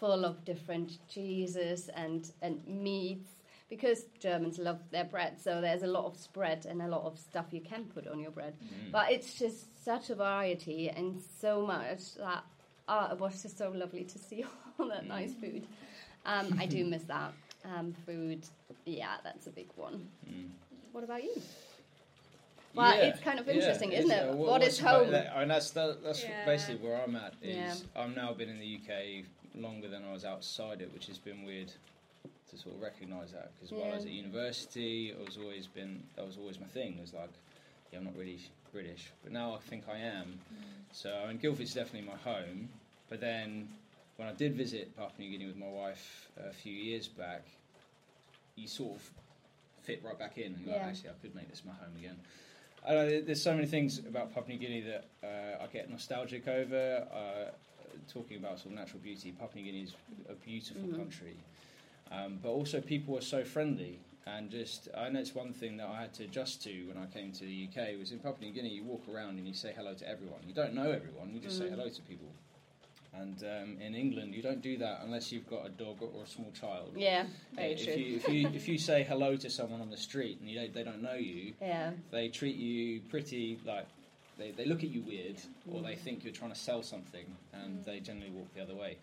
full 0.00 0.24
of 0.24 0.44
different 0.44 0.98
cheeses 1.08 1.88
and 1.94 2.32
and 2.42 2.66
meats 2.66 3.30
because 3.68 4.04
Germans 4.20 4.58
love 4.58 4.78
their 4.90 5.04
bread. 5.04 5.40
So 5.40 5.60
there's 5.60 5.82
a 5.82 5.86
lot 5.86 6.04
of 6.06 6.16
spread 6.18 6.66
and 6.66 6.82
a 6.82 6.88
lot 6.88 7.02
of 7.04 7.18
stuff 7.18 7.46
you 7.50 7.60
can 7.60 7.84
put 7.84 8.06
on 8.06 8.18
your 8.20 8.30
bread. 8.30 8.54
Mm. 8.62 8.92
But 8.92 9.10
it's 9.12 9.34
just 9.34 9.84
such 9.84 10.10
a 10.10 10.14
variety 10.14 10.88
and 10.90 11.20
so 11.40 11.66
much 11.66 12.14
that 12.16 12.44
oh, 12.88 13.08
it 13.12 13.18
was 13.18 13.42
just 13.42 13.56
so 13.58 13.70
lovely 13.70 14.04
to 14.04 14.18
see 14.18 14.44
all 14.78 14.88
that 14.88 15.06
nice 15.06 15.34
food. 15.34 15.66
Um, 16.26 16.56
I 16.58 16.66
do 16.66 16.84
miss 16.84 17.04
that. 17.04 17.32
Um, 17.64 17.94
food, 18.04 18.44
yeah, 18.84 19.16
that's 19.24 19.46
a 19.46 19.50
big 19.50 19.68
one. 19.76 20.06
Mm. 20.28 20.48
What 20.92 21.02
about 21.02 21.24
you? 21.24 21.32
Well, 22.74 22.94
Yeah, 22.94 23.04
it's 23.04 23.20
kind 23.20 23.38
of 23.38 23.46
yeah, 23.46 23.54
interesting, 23.54 23.92
isn't 23.92 24.10
it's, 24.10 24.20
it? 24.20 24.28
uh, 24.28 24.36
what 24.36 24.60
what's 24.60 24.78
home? 24.78 25.10
that- 25.12 25.32
and 25.34 25.50
that's 25.50 25.70
that, 25.70 26.02
that's 26.02 26.22
Yeah. 26.22 26.44
basically 26.44 26.86
where 26.86 27.00
I'm 27.02 27.16
at. 27.16 27.34
Is 27.40 27.56
Yeah. 27.56 28.02
I'm 28.02 28.14
now 28.14 28.32
been 28.34 28.50
in 28.50 28.58
the 28.58 28.66
UK 28.66 29.24
longer 29.54 29.88
than 29.88 30.04
I 30.04 30.12
was 30.12 30.24
outside 30.24 30.82
it, 30.82 30.92
which 30.92 31.06
has 31.06 31.16
been 31.18 31.44
weird 31.44 31.72
to 32.54 32.60
sort 32.62 32.76
of 32.76 32.82
recognise 32.82 33.32
that 33.32 33.52
because 33.54 33.72
while 33.72 33.90
I 33.90 33.94
was 33.96 34.04
at 34.04 34.10
university, 34.10 35.10
it 35.10 35.24
was 35.24 35.36
always 35.36 35.66
been 35.66 36.02
that 36.16 36.26
was 36.26 36.36
always 36.36 36.58
my 36.60 36.66
thing. 36.66 36.94
It 36.98 37.00
was 37.00 37.12
like, 37.14 37.32
yeah, 37.92 37.98
I'm 37.98 38.04
not 38.04 38.16
really 38.16 38.38
British, 38.72 39.10
but 39.22 39.32
now 39.32 39.54
I 39.54 39.58
think 39.58 39.84
I 39.88 39.98
am. 39.98 40.40
So 40.92 41.10
I 41.24 41.28
mean, 41.28 41.38
Guildford's 41.38 41.74
definitely 41.74 42.08
my 42.08 42.16
home. 42.16 42.68
But 43.08 43.20
then 43.20 43.68
when 44.16 44.28
I 44.28 44.32
did 44.32 44.54
visit 44.54 44.96
Papua 44.96 45.18
New 45.18 45.30
Guinea 45.30 45.46
with 45.46 45.56
my 45.56 45.68
wife 45.68 46.28
a 46.38 46.52
few 46.52 46.72
years 46.72 47.08
back, 47.08 47.46
you 48.56 48.66
sort 48.68 48.96
of 48.96 49.10
fit 49.82 50.02
right 50.04 50.18
back 50.18 50.38
in. 50.38 50.54
And 50.54 50.66
Yeah. 50.66 50.72
like, 50.74 50.82
actually, 50.82 51.10
I 51.10 51.12
could 51.20 51.34
make 51.34 51.50
this 51.50 51.62
my 51.64 51.72
home 51.72 51.96
again. 51.98 52.16
I 52.86 52.92
know 52.94 53.20
there's 53.20 53.42
so 53.42 53.54
many 53.54 53.66
things 53.66 53.98
about 53.98 54.32
Papua 54.34 54.56
New 54.56 54.58
Guinea 54.60 54.82
that 54.82 55.04
uh, 55.22 55.62
I 55.64 55.66
get 55.72 55.90
nostalgic 55.90 56.46
over. 56.48 57.08
Uh, 57.12 57.50
talking 58.12 58.36
about 58.38 58.58
sort 58.58 58.72
of 58.72 58.78
natural 58.78 59.00
beauty, 59.00 59.30
Papua 59.32 59.62
New 59.62 59.70
Guinea 59.70 59.84
is 59.84 59.94
a 60.28 60.34
beautiful 60.34 60.88
Mhm. 60.88 60.96
country, 60.96 61.36
um, 62.10 62.38
but 62.42 62.50
also 62.50 62.80
people 62.80 63.16
are 63.16 63.20
so 63.22 63.44
friendly. 63.44 64.00
And 64.26 64.50
just, 64.50 64.88
I 64.96 65.10
know 65.10 65.20
it's 65.20 65.34
one 65.34 65.52
thing 65.52 65.76
that 65.76 65.86
I 65.86 66.00
had 66.00 66.14
to 66.14 66.24
adjust 66.24 66.62
to 66.64 66.70
when 66.88 66.96
I 66.96 67.04
came 67.06 67.30
to 67.32 67.44
the 67.44 67.68
UK 67.68 67.98
was 67.98 68.10
in 68.10 68.18
Papua 68.20 68.48
New 68.48 68.54
Guinea, 68.54 68.70
you 68.70 68.82
walk 68.82 69.02
around 69.12 69.36
and 69.38 69.46
you 69.46 69.52
say 69.52 69.74
hello 69.76 69.92
to 69.92 70.08
everyone. 70.08 70.40
You 70.46 70.54
don't 70.54 70.72
know 70.72 70.90
everyone, 70.90 71.30
you 71.34 71.40
just 71.40 71.58
say 71.58 71.64
Mm. 71.64 71.70
hello 71.72 71.88
to 71.90 72.02
people. 72.02 72.28
And 73.12 73.42
um, 73.44 73.76
in 73.82 73.94
England, 73.94 74.34
you 74.34 74.42
don't 74.42 74.62
do 74.62 74.76
that 74.78 75.00
unless 75.04 75.30
you've 75.30 75.46
got 75.48 75.66
a 75.66 75.68
dog 75.68 75.98
or 76.02 76.24
a 76.24 76.26
small 76.26 76.50
child. 76.58 76.92
yeah, 76.96 77.26
very 77.54 77.72
if 77.72 77.84
true. 77.84 77.92
you 77.94 78.16
if 78.16 78.28
you 78.28 78.48
if 78.54 78.66
you 78.66 78.78
say 78.78 79.04
hello 79.04 79.36
to 79.36 79.48
someone 79.50 79.80
on 79.82 79.90
the 79.90 79.96
street 79.96 80.40
and 80.40 80.48
you 80.50 80.58
don't, 80.58 80.72
they 80.74 80.82
don't 80.82 81.02
know 81.02 81.14
you, 81.14 81.52
yeah, 81.60 81.92
they 82.10 82.28
treat 82.28 82.56
you 82.56 83.02
pretty 83.02 83.60
like 83.64 83.86
they, 84.36 84.50
they 84.50 84.64
look 84.64 84.82
at 84.82 84.88
you 84.90 85.02
weird 85.02 85.36
or 85.70 85.80
Mm. 85.80 85.86
they 85.86 85.94
think 85.96 86.24
you're 86.24 86.32
trying 86.32 86.50
to 86.50 86.58
sell 86.58 86.82
something 86.82 87.26
and 87.52 87.84
they 87.84 88.00
generally 88.00 88.30
walk 88.30 88.48
the 88.54 88.62
other 88.62 88.74
way. 88.74 88.96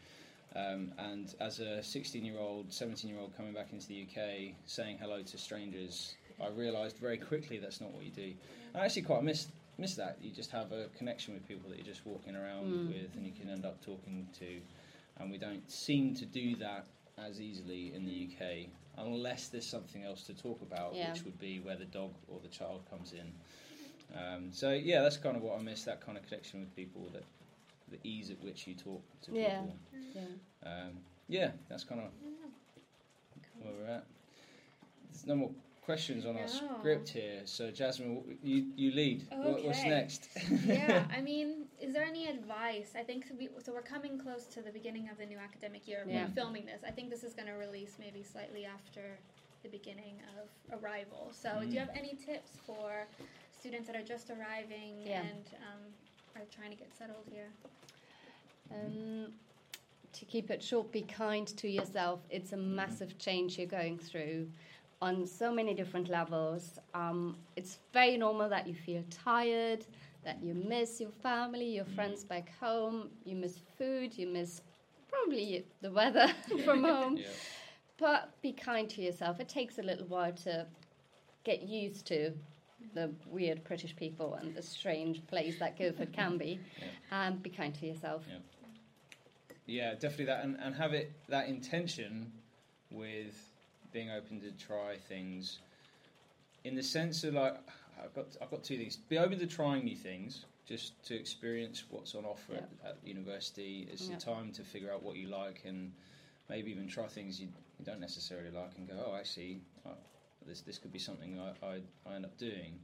Um, 0.55 0.91
and 0.97 1.33
as 1.39 1.59
a 1.59 1.81
16 1.81 2.25
year 2.25 2.37
old, 2.39 2.71
17 2.73 3.09
year 3.09 3.19
old 3.19 3.35
coming 3.37 3.53
back 3.53 3.71
into 3.71 3.87
the 3.87 4.01
UK 4.05 4.53
saying 4.65 4.97
hello 4.99 5.21
to 5.21 5.37
strangers, 5.37 6.15
I 6.43 6.49
realised 6.49 6.97
very 6.97 7.17
quickly 7.17 7.57
that's 7.57 7.79
not 7.79 7.91
what 7.91 8.03
you 8.03 8.11
do. 8.11 8.33
I 8.75 8.85
actually 8.85 9.03
quite 9.03 9.23
miss 9.23 9.47
miss 9.77 9.95
that. 9.95 10.17
You 10.21 10.29
just 10.31 10.51
have 10.51 10.71
a 10.73 10.87
connection 10.97 11.33
with 11.33 11.47
people 11.47 11.69
that 11.69 11.77
you're 11.77 11.85
just 11.87 12.05
walking 12.05 12.35
around 12.35 12.65
Mm. 12.71 12.87
with 12.89 13.15
and 13.15 13.25
you 13.25 13.31
can 13.31 13.49
end 13.49 13.65
up 13.65 13.83
talking 13.83 14.27
to. 14.39 14.61
And 15.17 15.31
we 15.31 15.37
don't 15.37 15.69
seem 15.71 16.13
to 16.15 16.25
do 16.25 16.55
that 16.57 16.85
as 17.17 17.39
easily 17.41 17.93
in 17.93 18.05
the 18.05 18.11
UK 18.11 18.69
unless 18.97 19.47
there's 19.47 19.65
something 19.65 20.03
else 20.03 20.23
to 20.23 20.33
talk 20.33 20.61
about, 20.61 20.93
Yeah. 20.93 21.11
which 21.13 21.23
would 21.23 21.39
be 21.39 21.59
where 21.61 21.77
the 21.77 21.85
dog 21.85 22.13
or 22.27 22.39
the 22.41 22.49
child 22.49 22.83
comes 22.89 23.13
in. 23.13 23.31
Um, 24.15 24.51
so 24.51 24.71
yeah, 24.73 25.01
that's 25.01 25.17
kind 25.17 25.37
of 25.37 25.41
what 25.43 25.57
I 25.57 25.61
miss. 25.63 25.83
That 25.85 26.01
kind 26.01 26.17
of 26.17 26.27
connection 26.27 26.59
with 26.59 26.75
people, 26.75 27.07
that 27.13 27.23
the 27.91 27.99
ease 28.03 28.31
at 28.31 28.41
which 28.41 28.65
you 28.67 28.73
talk 28.73 29.03
to 29.23 29.31
Yeah. 29.33 29.61
people. 29.61 29.75
yeah. 30.13 30.21
Um, 30.69 30.97
yeah, 31.27 31.51
that's 31.69 31.83
kind 31.83 32.01
of 32.01 32.07
where 33.61 33.73
we're 33.73 33.85
at. 33.93 34.05
There's 35.11 35.27
no 35.27 35.35
more 35.35 35.51
questions 35.81 36.25
on 36.25 36.35
our 36.37 36.43
No. 36.47 36.77
script 36.79 37.09
here. 37.09 37.41
So 37.45 37.69
Jasmine, 37.71 38.37
you 38.41 38.71
you 38.75 38.91
lead. 38.91 39.27
What, 39.31 39.63
what's 39.63 39.83
next? 39.83 40.29
yeah, 40.65 41.05
I 41.15 41.21
mean, 41.21 41.65
is 41.79 41.93
there 41.93 42.03
any 42.03 42.27
advice? 42.27 42.93
I 42.97 43.03
think 43.03 43.25
so, 43.27 43.35
we, 43.37 43.49
so. 43.63 43.73
We're 43.73 43.81
coming 43.81 44.17
close 44.17 44.45
to 44.47 44.61
the 44.61 44.71
beginning 44.71 45.09
of 45.09 45.17
the 45.17 45.25
new 45.25 45.37
academic 45.37 45.87
year. 45.87 46.03
Yeah. 46.07 46.25
We're 46.25 46.31
filming 46.31 46.65
this. 46.65 46.81
I 46.87 46.91
think 46.91 47.09
this 47.09 47.23
is 47.23 47.33
going 47.33 47.47
to 47.47 47.53
release 47.55 47.97
maybe 47.99 48.23
slightly 48.23 48.65
after 48.65 49.17
the 49.63 49.69
beginning 49.69 50.15
of 50.39 50.81
arrival. 50.81 51.31
So, 51.33 51.59
do 51.61 51.67
you 51.67 51.73
Mm. 51.73 51.87
have 51.87 51.89
any 51.95 52.15
tips 52.15 52.51
for 52.65 53.05
students 53.59 53.85
that 53.87 53.95
are 53.95 54.03
just 54.03 54.29
arriving 54.31 55.01
Yeah. 55.05 55.21
and 55.21 55.45
um, 55.67 55.81
are 56.35 56.41
trying 56.55 56.71
to 56.71 56.77
get 56.77 56.95
settled 56.97 57.25
here? 57.31 57.47
Um, 58.71 59.33
to 60.13 60.25
keep 60.25 60.49
it 60.49 60.61
short, 60.63 60.91
be 60.91 61.01
kind 61.01 61.47
to 61.47 61.67
yourself. 61.67 62.19
It's 62.29 62.53
a 62.53 62.57
massive 62.57 63.17
change 63.17 63.57
you're 63.57 63.67
going 63.67 63.97
through 63.97 64.47
on 65.01 65.25
so 65.25 65.51
many 65.51 65.73
different 65.73 66.09
levels. 66.09 66.79
Um, 66.93 67.37
it's 67.55 67.79
very 67.91 68.17
normal 68.17 68.49
that 68.49 68.67
you 68.67 68.75
feel 68.75 69.03
tired, 69.09 69.85
that 70.23 70.41
you 70.43 70.53
miss 70.53 71.01
your 71.01 71.09
family, 71.23 71.65
your 71.75 71.85
friends 71.85 72.23
back 72.23 72.51
home, 72.59 73.09
you 73.25 73.35
miss 73.35 73.59
food, 73.77 74.15
you 74.17 74.27
miss 74.27 74.61
probably 75.09 75.65
the 75.81 75.91
weather 75.91 76.27
from 76.65 76.83
home. 76.93 77.17
yeah. 77.17 77.25
But 77.97 78.31
be 78.41 78.51
kind 78.53 78.89
to 78.91 79.01
yourself. 79.01 79.39
It 79.39 79.49
takes 79.49 79.79
a 79.79 79.83
little 79.83 80.05
while 80.05 80.33
to 80.43 80.65
get 81.43 81.63
used 81.63 82.05
to 82.07 82.31
the 82.93 83.11
weird 83.25 83.63
British 83.63 83.95
people 83.95 84.35
and 84.35 84.53
the 84.55 84.61
strange 84.61 85.25
place 85.27 85.59
that 85.59 85.77
Guildford 85.77 86.13
can 86.13 86.37
be. 86.37 86.59
And 87.11 87.41
be 87.41 87.49
kind 87.49 87.73
to 87.75 87.85
yourself. 87.85 88.23
Yeah. 88.27 88.37
Yeah, 89.67 89.93
definitely 89.93 90.25
that, 90.25 90.43
and, 90.43 90.57
and 90.59 90.75
have 90.75 90.93
it 90.93 91.13
that 91.29 91.47
intention 91.47 92.31
with 92.89 93.35
being 93.93 94.09
open 94.11 94.41
to 94.41 94.51
try 94.51 94.97
things, 94.97 95.59
in 96.63 96.75
the 96.75 96.83
sense 96.83 97.23
of 97.23 97.35
like 97.35 97.55
I've 98.03 98.13
got 98.13 98.25
I've 98.41 98.49
got 98.49 98.63
two 98.63 98.77
things: 98.77 98.97
be 98.97 99.17
open 99.17 99.39
to 99.39 99.47
trying 99.47 99.85
new 99.85 99.95
things, 99.95 100.45
just 100.67 101.01
to 101.05 101.15
experience 101.15 101.83
what's 101.89 102.15
on 102.15 102.25
offer 102.25 102.55
at, 102.55 102.69
at 102.85 102.97
university. 103.03 103.87
It's 103.91 104.09
Yeah. 104.09 104.15
the 104.15 104.21
time 104.21 104.51
to 104.53 104.63
figure 104.63 104.91
out 104.91 105.03
what 105.03 105.15
you 105.15 105.27
like, 105.27 105.61
and 105.65 105.93
maybe 106.49 106.71
even 106.71 106.87
try 106.87 107.07
things 107.07 107.39
you, 107.39 107.47
you 107.79 107.85
don't 107.85 108.01
necessarily 108.01 108.49
like, 108.49 108.71
and 108.77 108.87
go, 108.87 108.95
oh, 109.05 109.15
actually, 109.15 109.61
uh, 109.85 109.89
this 110.47 110.61
this 110.61 110.77
could 110.77 110.91
be 110.91 110.99
something 110.99 111.39
I, 111.39 111.65
I, 111.65 111.79
I 112.09 112.15
end 112.15 112.25
up 112.25 112.37
doing. 112.37 112.79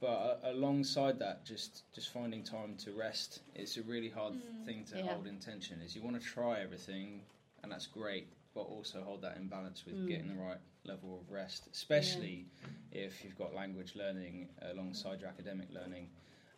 But 0.00 0.06
uh, 0.44 0.52
alongside 0.52 1.18
that, 1.18 1.44
just 1.44 1.82
just 1.92 2.12
finding 2.12 2.44
time 2.44 2.76
to 2.84 2.92
rest. 2.92 3.40
It's 3.54 3.76
a 3.76 3.82
really 3.82 4.08
hard 4.08 4.34
Mm. 4.34 4.64
thing 4.64 4.84
to 4.86 4.98
Yeah. 4.98 5.12
hold 5.14 5.26
in 5.26 5.38
tension. 5.40 5.80
Is 5.80 5.94
you 5.96 6.02
want 6.02 6.20
to 6.20 6.26
try 6.26 6.60
everything, 6.60 7.22
and 7.62 7.72
that's 7.72 7.86
great, 7.86 8.28
but 8.54 8.62
also 8.62 9.02
hold 9.02 9.22
that 9.22 9.36
in 9.36 9.48
balance 9.48 9.84
with 9.86 9.96
Mm. 9.96 10.06
getting 10.08 10.28
the 10.28 10.36
right 10.36 10.60
level 10.84 11.18
of 11.20 11.30
rest, 11.30 11.68
especially 11.72 12.46
if 12.92 13.24
you've 13.24 13.36
got 13.36 13.54
language 13.54 13.96
learning 13.96 14.48
alongside 14.62 15.20
your 15.20 15.28
academic 15.28 15.68
learning. 15.72 16.08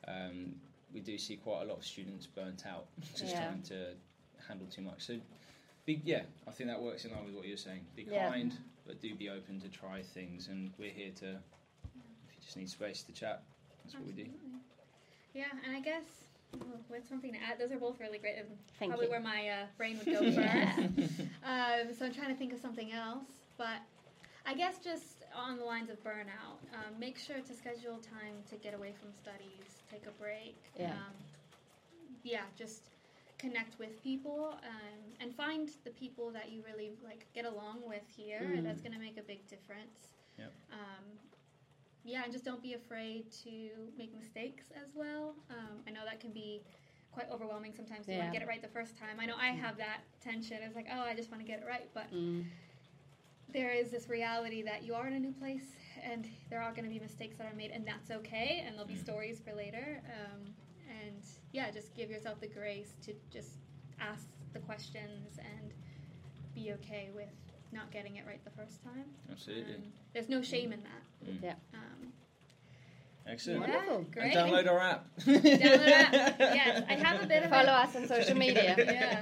Um, 0.07 0.61
we 0.93 1.01
do 1.01 1.17
see 1.19 1.37
quite 1.37 1.63
a 1.63 1.65
lot 1.65 1.79
of 1.79 1.85
students 1.87 2.27
burnt 2.27 2.67
out 2.67 2.87
just 3.17 3.33
Yeah. 3.33 3.47
trying 3.47 3.63
to 3.63 3.95
handle 4.49 4.67
too 4.67 4.83
much. 4.83 5.03
So, 5.03 5.19
be, 5.96 6.00
yeah, 6.05 6.22
I 6.46 6.50
think 6.53 6.68
that 6.70 6.81
works 6.81 7.05
in 7.05 7.12
line 7.12 7.24
with 7.24 7.35
what 7.35 7.46
you're 7.46 7.57
saying. 7.57 7.85
Be 7.96 8.03
Yeah. 8.03 8.29
kind, 8.31 8.57
but 8.87 9.00
do 9.00 9.14
be 9.14 9.29
open 9.29 9.61
to 9.61 9.68
try 9.68 10.03
things, 10.03 10.48
and 10.48 10.72
we're 10.79 10.90
here 10.90 11.12
to. 11.16 11.26
If 11.26 12.35
you 12.37 12.40
just 12.42 12.57
need 12.57 12.68
space 12.70 13.03
to 13.05 13.12
chat, 13.12 13.42
that's 13.83 13.94
what 13.94 14.07
we 14.07 14.12
do. 14.12 14.26
Yeah, 15.35 15.46
and 15.64 15.76
I 15.76 15.81
guess 15.81 16.24
well, 16.59 16.81
with 16.88 17.09
something 17.09 17.33
to 17.33 17.38
add, 17.38 17.59
those 17.59 17.70
are 17.72 17.79
both 17.79 18.00
really 18.00 18.18
great. 18.18 18.37
and 18.38 18.48
Thank 18.79 18.90
probably 18.90 19.07
you. 19.07 19.12
where 19.12 19.20
my 19.20 19.48
uh, 19.48 19.66
brain 19.76 19.98
would 19.98 20.07
go 20.07 20.20
first. 20.33 21.20
um, 21.44 21.94
so 21.96 22.07
I'm 22.07 22.12
trying 22.14 22.29
to 22.31 22.35
think 22.37 22.53
of 22.53 22.59
something 22.61 22.92
else, 22.92 23.26
but 23.57 23.79
I 24.46 24.55
guess 24.55 24.79
just 24.83 25.24
on 25.35 25.59
the 25.59 25.64
lines 25.64 25.90
of 25.90 26.03
burnout, 26.03 26.59
um, 26.74 26.98
make 26.98 27.18
sure 27.18 27.37
to 27.37 27.55
schedule 27.55 27.98
time 27.98 28.35
to 28.50 28.57
get 28.57 28.74
away 28.74 28.92
from 29.00 29.12
studies, 29.12 29.83
take 29.90 30.07
a 30.07 30.12
break. 30.22 30.57
Yeah. 30.79 30.90
Um, 30.90 31.14
yeah, 32.24 32.42
just 32.59 32.83
connect 33.40 33.79
with 33.79 34.03
people 34.03 34.55
um, 34.62 35.00
and 35.20 35.35
find 35.35 35.70
the 35.85 35.90
people 35.90 36.31
that 36.31 36.50
you 36.53 36.62
really 36.70 36.92
like 37.03 37.26
get 37.35 37.46
along 37.46 37.79
with 37.87 38.03
here. 38.07 38.42
Mm. 38.57 38.62
That's 38.64 38.81
going 38.83 38.92
to 38.92 38.98
make 38.98 39.16
a 39.18 39.22
big 39.22 39.46
difference. 39.48 40.12
Yep. 40.38 40.53
Um, 40.72 41.05
yeah, 42.05 42.22
and 42.24 42.33
just 42.33 42.44
don't 42.44 42.62
be 42.62 42.74
afraid 42.74 43.31
to 43.44 43.50
make 43.96 44.14
mistakes 44.14 44.64
as 44.76 44.90
well. 44.94 45.35
Um, 45.50 45.81
I 45.87 45.90
know 45.90 46.00
that 46.05 46.20
can 46.20 46.33
be 46.33 46.62
quite 47.12 47.31
overwhelming 47.31 47.72
sometimes. 47.74 48.07
You 48.09 48.14
want 48.14 48.24
Yeah. 48.26 48.31
to 48.33 48.38
get 48.38 48.42
it 48.42 48.48
right 48.48 48.62
the 48.62 48.68
first 48.68 48.96
time. 48.96 49.18
I 49.18 49.26
know 49.26 49.37
I 49.37 49.48
have 49.48 49.76
that 49.79 50.00
tension. 50.22 50.59
It's 50.62 50.76
like, 50.76 50.87
oh, 50.92 51.00
I 51.00 51.14
just 51.14 51.31
want 51.31 51.42
to 51.42 51.46
get 51.46 51.61
it 51.61 51.66
right, 51.66 51.88
but 51.94 52.11
Mm. 52.12 52.44
there 53.53 53.72
is 53.72 53.90
this 53.90 54.09
reality 54.09 54.62
that 54.62 54.85
you 54.85 54.94
are 54.94 55.07
in 55.09 55.14
a 55.14 55.18
new 55.18 55.33
place 55.33 55.74
and 56.03 56.29
there 56.50 56.62
are 56.62 56.70
going 56.72 56.85
to 56.85 56.90
be 56.90 57.00
mistakes 57.00 57.37
that 57.37 57.46
are 57.50 57.57
made 57.57 57.70
and 57.72 57.87
that's 57.87 58.11
okay 58.11 58.62
and 58.64 58.74
there'll 58.74 58.87
be 58.87 58.94
Mm. 58.94 59.03
stories 59.03 59.40
for 59.40 59.53
later 59.55 60.00
um, 60.07 60.55
and 60.90 61.22
yeah 61.53 61.70
just 61.70 61.94
give 61.94 62.11
yourself 62.11 62.40
the 62.40 62.46
grace 62.46 62.94
to 63.05 63.12
just 63.33 63.53
ask 64.00 64.26
the 64.53 64.59
questions 64.61 65.38
and 65.38 65.72
be 66.55 66.72
okay 66.72 67.11
with 67.14 67.29
not 67.72 67.90
getting 67.92 68.16
it 68.16 68.24
right 68.26 68.42
the 68.44 68.50
first 68.50 68.83
time 68.83 69.05
Absolutely. 69.31 69.74
Um, 69.74 69.83
there's 70.12 70.29
no 70.29 70.42
shame 70.42 70.72
in 70.72 70.81
that 70.83 71.03
Mm. 71.31 71.42
Yeah. 71.42 71.55
um, 71.74 72.12
Excellent. 73.26 73.68
yeah, 73.68 73.76
Wonderful. 73.76 74.07
great 74.11 74.35
And 74.35 74.50
download 74.50 74.68
our 74.70 74.81
app. 74.81 75.07
Download 75.20 75.87
our 75.87 75.92
app. 75.92 76.37
Yes, 76.40 76.85
I 76.88 76.94
have 76.94 77.22
a 77.22 77.26
bit 77.26 77.42
of 77.44 77.50
Follow 77.50 77.68
a- 77.68 77.83
us 77.85 77.94
on 77.94 78.09
social 78.09 78.37
media. 78.37 78.74
Yeah. 78.79 79.20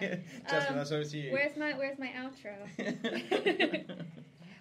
Jasmine, 0.48 0.68
Um, 0.70 0.76
that's 0.76 0.92
over 0.92 1.04
to 1.04 1.18
you. 1.18 1.32
where's 1.32 1.56
my 1.56 1.72
where's 1.76 1.98
my 1.98 2.12
outro 2.16 2.54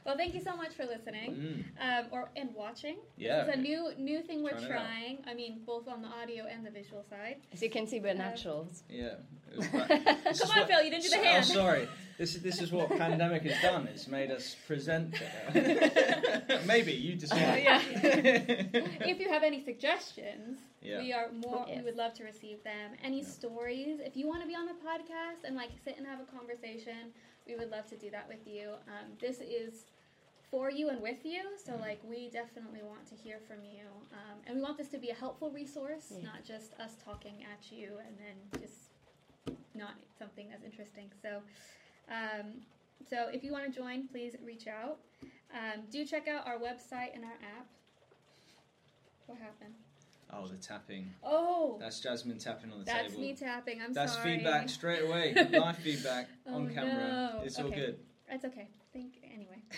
well 0.08 0.18
thank 0.18 0.34
you 0.34 0.42
so 0.42 0.56
much 0.56 0.74
for 0.74 0.86
listening 0.86 1.30
Mm. 1.38 1.64
um, 1.86 2.06
or 2.12 2.30
and 2.36 2.50
watching 2.56 2.98
Yeah. 3.18 3.44
It's 3.46 3.56
a 3.58 3.60
new 3.60 3.82
new 4.10 4.20
thing 4.28 4.42
we're 4.44 4.52
Trying 4.52 4.68
trying. 4.68 5.18
I 5.28 5.34
mean, 5.36 5.54
both 5.66 5.88
on 5.88 6.02
the 6.02 6.08
audio 6.08 6.46
and 6.54 6.66
the 6.66 6.72
visual 6.72 7.04
side. 7.14 7.38
As 7.54 7.62
you 7.62 7.70
can 7.70 7.86
see, 7.88 8.00
we're 8.00 8.12
Uh, 8.22 8.26
naturals. 8.28 8.84
Yeah. 8.90 9.16
It 9.52 9.58
was 9.58 9.68
ba- 9.68 9.88
this 10.26 10.42
Come 10.42 10.52
on, 10.52 10.58
what- 10.60 10.68
Phil, 10.70 10.82
you 10.86 10.92
didn't 10.92 11.04
do 11.04 11.10
the 11.10 11.16
So- 11.16 11.24
hand. 11.24 11.46
Oh, 11.50 11.54
sorry. 11.64 11.88
This 12.18 12.32
is 12.36 12.42
this 12.42 12.58
is 12.64 12.70
what 12.72 12.90
pandemic 13.06 13.44
has 13.50 13.58
done. 13.62 13.84
It's 13.94 14.08
made 14.18 14.32
us 14.38 14.46
present. 14.70 15.10
Maybe 16.74 16.94
you 17.06 17.16
decide. 17.16 17.64
Yeah. 17.64 17.82
if 19.12 19.20
you 19.22 19.30
have 19.36 19.44
any 19.44 19.60
suggestions, 19.70 20.58
Yeah. 20.82 21.00
we 21.04 21.14
are 21.18 21.28
more. 21.46 21.66
We 21.76 21.82
would 21.88 21.96
love 22.04 22.14
to 22.20 22.24
receive 22.24 22.60
them. 22.72 22.88
Any 23.04 23.22
Yeah. 23.22 23.28
stories? 23.40 23.96
If 24.10 24.14
you 24.20 24.26
want 24.32 24.42
to 24.42 24.48
be 24.48 24.56
on 24.62 24.66
the 24.74 24.78
podcast 24.90 25.40
and 25.46 25.56
like 25.56 25.72
sit 25.86 25.96
and 25.98 26.06
have 26.12 26.20
a 26.20 26.26
conversation, 26.38 27.14
we 27.48 27.54
would 27.60 27.70
love 27.76 27.86
to 27.94 27.98
do 27.98 28.10
that 28.16 28.28
with 28.34 28.44
you. 28.56 28.66
Um, 28.94 29.08
this 29.26 29.38
is 29.62 29.86
for 30.50 30.70
you 30.72 30.90
and 30.90 31.02
with 31.02 31.26
you. 31.26 31.58
So 31.58 31.74
Mhm. 31.74 31.82
like 31.82 32.04
we 32.04 32.30
definitely 32.30 32.82
want 32.84 33.06
to 33.08 33.16
hear 33.16 33.40
from 33.40 33.64
you, 33.64 33.88
um, 34.12 34.42
and 34.46 34.56
we 34.56 34.62
want 34.62 34.78
this 34.78 34.90
to 34.90 34.98
be 34.98 35.10
a 35.10 35.16
helpful 35.16 35.52
resource, 35.52 36.12
Yeah. 36.16 36.24
not 36.24 36.44
just 36.44 36.74
us 36.76 36.96
talking 37.04 37.44
at 37.44 37.72
you 37.72 37.98
and 37.98 38.18
then 38.18 38.62
just 38.62 38.92
not 39.74 39.96
something 40.18 40.50
that's 40.50 40.64
interesting. 40.64 41.12
So. 41.22 41.44
Um, 42.10 42.66
so 43.10 43.28
if 43.28 43.44
you 43.44 43.52
want 43.52 43.66
to 43.66 43.72
join, 43.72 44.08
please 44.08 44.36
reach 44.42 44.66
out. 44.68 45.00
Um, 45.54 45.86
do 45.92 46.06
check 46.06 46.28
out 46.28 46.48
our 46.48 46.58
website 46.58 47.14
and 47.14 47.24
our 47.26 47.34
app. 47.34 47.68
What 49.28 49.38
happened? 49.40 49.76
Oh, 50.32 50.48
the 50.48 50.58
tapping. 50.58 51.14
Oh, 51.24 51.78
That's 51.80 52.00
Jasmine 52.00 52.40
tapping 52.40 52.72
on 52.72 52.80
the 52.80 52.86
that's 52.86 53.10
table. 53.10 53.10
That's 53.10 53.42
me 53.42 53.48
tapping. 53.48 53.82
I'm 53.82 53.94
That's 53.94 54.14
sorry. 54.14 54.38
feedback 54.38 54.70
straight 54.70 55.04
away. 55.04 55.34
Live 55.52 55.78
feedback 55.78 56.30
Oh, 56.46 56.56
on 56.56 56.74
camera. 56.74 57.34
no. 57.38 57.42
It's 57.44 57.60
all 57.60 57.70
good. 57.70 58.00
That's 58.30 58.46
okay. 58.46 58.68
Thank 58.94 59.18
anyway. 59.18 59.27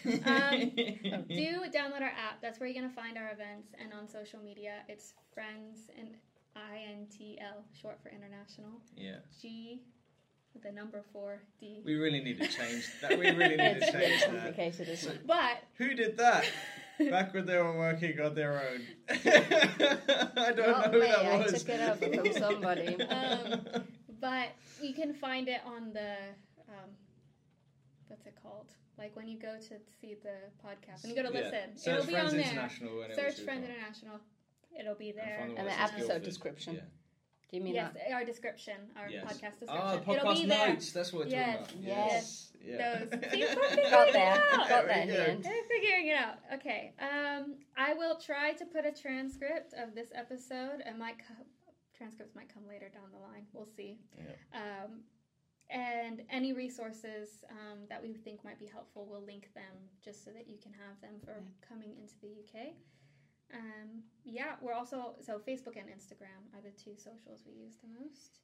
Um, 0.06 0.72
do 0.76 1.62
download 1.74 2.02
our 2.02 2.14
app. 2.14 2.42
That's 2.42 2.60
where 2.60 2.70
you're 2.70 2.82
gonna 2.82 2.94
find 2.94 3.18
our 3.18 3.32
events 3.32 3.74
and 3.82 3.92
on 3.94 4.08
social 4.08 4.40
media. 4.40 4.84
It's 4.88 5.14
Friends 5.34 5.90
and 5.98 6.10
INTL, 6.56 7.64
short 7.82 8.00
for 8.04 8.10
international. 8.10 8.82
yeah. 8.96 9.18
G, 9.42 9.82
the 10.64 10.72
number 10.72 11.04
four 11.14 11.42
D. 11.60 11.82
We 11.86 11.96
really 11.96 12.20
need 12.22 12.40
to 12.40 12.48
change 12.48 12.88
that. 13.02 13.18
We 13.18 13.30
really 13.30 13.56
need 13.56 13.80
to 13.80 13.92
change 13.92 14.22
that. 14.22 14.30
complicated, 14.32 14.90
isn't 14.90 15.12
it? 15.16 15.28
But 15.28 15.64
Who 15.78 15.94
did 15.94 16.18
that? 16.18 16.46
Back 17.10 17.34
when 17.34 17.46
they 17.46 17.56
were 17.58 17.78
working 17.78 18.20
on 18.20 18.36
their 18.36 18.60
own. 18.60 18.82
I 19.10 20.52
don't 20.54 20.58
Not 20.58 20.92
know 20.92 20.92
who 20.92 21.00
me, 21.00 21.08
that 21.08 21.26
I 21.26 21.38
was. 21.38 21.64
took 21.64 21.70
it 21.70 21.80
over 22.04 22.24
from 22.24 22.34
somebody. 22.34 23.02
Um, 23.02 23.62
but 24.20 24.50
you 24.82 24.94
can 24.94 25.14
find 25.14 25.48
it 25.48 25.62
on 25.66 25.94
the 25.94 26.16
um, 26.68 26.90
what's 28.10 28.26
it 28.26 28.36
called? 28.44 28.68
Like 29.00 29.16
when 29.16 29.28
you 29.28 29.40
go 29.40 29.56
to 29.58 29.76
see 30.02 30.16
the 30.22 30.36
podcast 30.64 31.04
and 31.04 31.16
you 31.16 31.16
go 31.24 31.28
to 31.30 31.34
Yeah. 31.36 31.44
listen, 31.46 31.78
Search 31.78 31.94
it'll 31.94 32.06
be 32.06 32.12
Friends 32.14 32.32
on 32.34 32.38
there. 32.38 32.46
International 32.52 33.02
and 33.02 33.16
Search 33.16 33.40
Friends 33.40 33.66
show. 33.66 33.74
International. 33.74 34.20
It'll 34.80 34.96
be 34.96 35.12
there. 35.14 35.40
And 35.42 35.52
the 35.52 35.56
ones 35.56 35.68
that's 35.70 35.92
episode 35.94 36.08
Guildford. 36.08 36.24
description. 36.24 36.76
Yeah. 36.76 36.82
Do 37.50 37.58
you 37.58 37.64
mean 37.64 37.74
yes, 37.76 37.94
that? 37.96 38.12
our 38.14 38.24
description, 38.26 38.76
our 38.96 39.10
Yes. 39.10 39.24
podcast 39.26 39.60
description. 39.60 39.68
Ah, 39.70 39.96
the 39.98 40.12
It'll 40.14 40.34
be 40.36 40.46
there. 40.46 40.70
notes. 40.70 40.92
That's 40.92 41.12
what 41.12 41.26
we're 41.26 41.32
Yes, 41.32 41.60
talking 41.68 41.80
about. 41.80 41.88
yes. 41.88 42.52
Yeah. 42.62 43.06
Those. 43.06 43.32
See, 43.32 43.40
we're 43.56 43.70
figuring 43.70 43.90
Got 43.90 44.08
it 44.10 44.16
out. 44.18 44.70
Got 44.70 44.86
there 44.86 45.02
in 45.02 45.08
the 45.10 45.30
end. 45.30 45.44
They're 45.44 45.64
figuring 45.64 46.08
it 46.10 46.16
out. 46.18 46.36
Okay. 46.56 46.94
Um, 47.00 47.56
I 47.76 47.94
will 47.96 48.18
try 48.20 48.54
to 48.54 48.66
put 48.66 48.86
a 48.86 48.92
transcript 48.92 49.74
of 49.74 49.96
this 49.96 50.10
episode. 50.14 50.84
It 50.86 50.96
might 50.98 51.18
co- 51.18 51.46
transcripts 51.98 52.36
might 52.36 52.54
come 52.54 52.68
later 52.68 52.90
down 52.94 53.10
the 53.12 53.18
line. 53.20 53.48
We'll 53.54 53.66
see. 53.66 53.98
Um, 54.54 55.02
and 55.70 56.22
any 56.30 56.54
resources 56.54 57.44
um, 57.52 57.80
that 57.90 58.02
we 58.02 58.14
think 58.14 58.44
might 58.44 58.60
be 58.60 58.66
helpful, 58.66 59.06
we'll 59.10 59.24
link 59.26 59.54
them 59.54 59.76
just 60.04 60.24
so 60.26 60.32
that 60.32 60.48
you 60.48 60.58
can 60.58 60.74
have 60.74 61.00
them 61.02 61.20
for 61.24 61.32
Yeah. 61.42 61.68
coming 61.68 61.96
into 61.98 62.16
the 62.22 62.28
UK. 62.42 62.74
Um, 63.54 64.04
yeah, 64.24 64.56
we're 64.62 64.74
also 64.74 65.16
so 65.22 65.40
Facebook 65.40 65.76
and 65.78 65.90
Instagram 65.90 66.42
are 66.54 66.62
the 66.62 66.72
two 66.72 66.96
socials 66.98 67.44
we 67.46 67.54
use 67.54 67.76
the 67.82 67.88
most. 67.88 68.40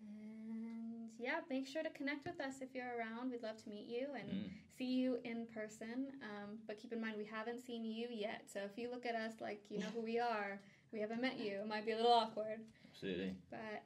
And 0.00 1.10
yeah, 1.18 1.40
make 1.48 1.66
sure 1.66 1.82
to 1.82 1.90
connect 1.90 2.26
with 2.26 2.40
us 2.40 2.60
if 2.60 2.74
you're 2.74 2.96
around. 2.98 3.30
We'd 3.30 3.42
love 3.42 3.56
to 3.62 3.68
meet 3.68 3.86
you 3.86 4.08
and 4.14 4.28
Mm. 4.28 4.50
see 4.76 4.84
you 4.94 5.18
in 5.24 5.46
person. 5.46 6.12
Um, 6.22 6.58
but 6.66 6.78
keep 6.78 6.92
in 6.92 7.00
mind, 7.00 7.16
we 7.16 7.24
haven't 7.24 7.60
seen 7.60 7.84
you 7.84 8.08
yet. 8.08 8.42
So 8.50 8.60
if 8.60 8.76
you 8.76 8.90
look 8.90 9.06
at 9.06 9.14
us 9.14 9.40
like 9.40 9.62
you 9.70 9.78
know 9.78 9.88
who 9.90 10.00
we 10.02 10.18
are, 10.18 10.60
we 10.92 11.00
haven't 11.00 11.20
met 11.20 11.38
you. 11.38 11.60
It 11.60 11.66
might 11.66 11.86
be 11.86 11.92
a 11.92 11.96
little 11.96 12.12
awkward. 12.12 12.60
Absolutely. 12.90 13.36
But 13.50 13.82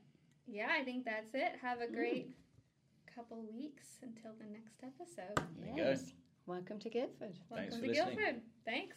yeah, 0.46 0.68
I 0.72 0.82
think 0.84 1.04
that's 1.04 1.32
it. 1.34 1.52
Have 1.62 1.80
a 1.80 1.86
great 1.86 2.34
couple 3.14 3.42
weeks 3.52 3.98
until 4.02 4.32
the 4.38 4.46
next 4.46 4.82
episode. 4.82 5.36
There 5.58 5.70
you 5.70 5.76
go. 5.76 5.90
Yes. 5.90 6.12
Welcome 6.46 6.78
to 6.80 6.90
Guildford. 6.90 7.34
Thanks 7.34 7.40
Welcome 7.50 7.70
for 7.80 7.86
to 7.86 7.88
listening. 7.88 8.16
Guildford. 8.16 8.40
Thanks. 8.64 8.96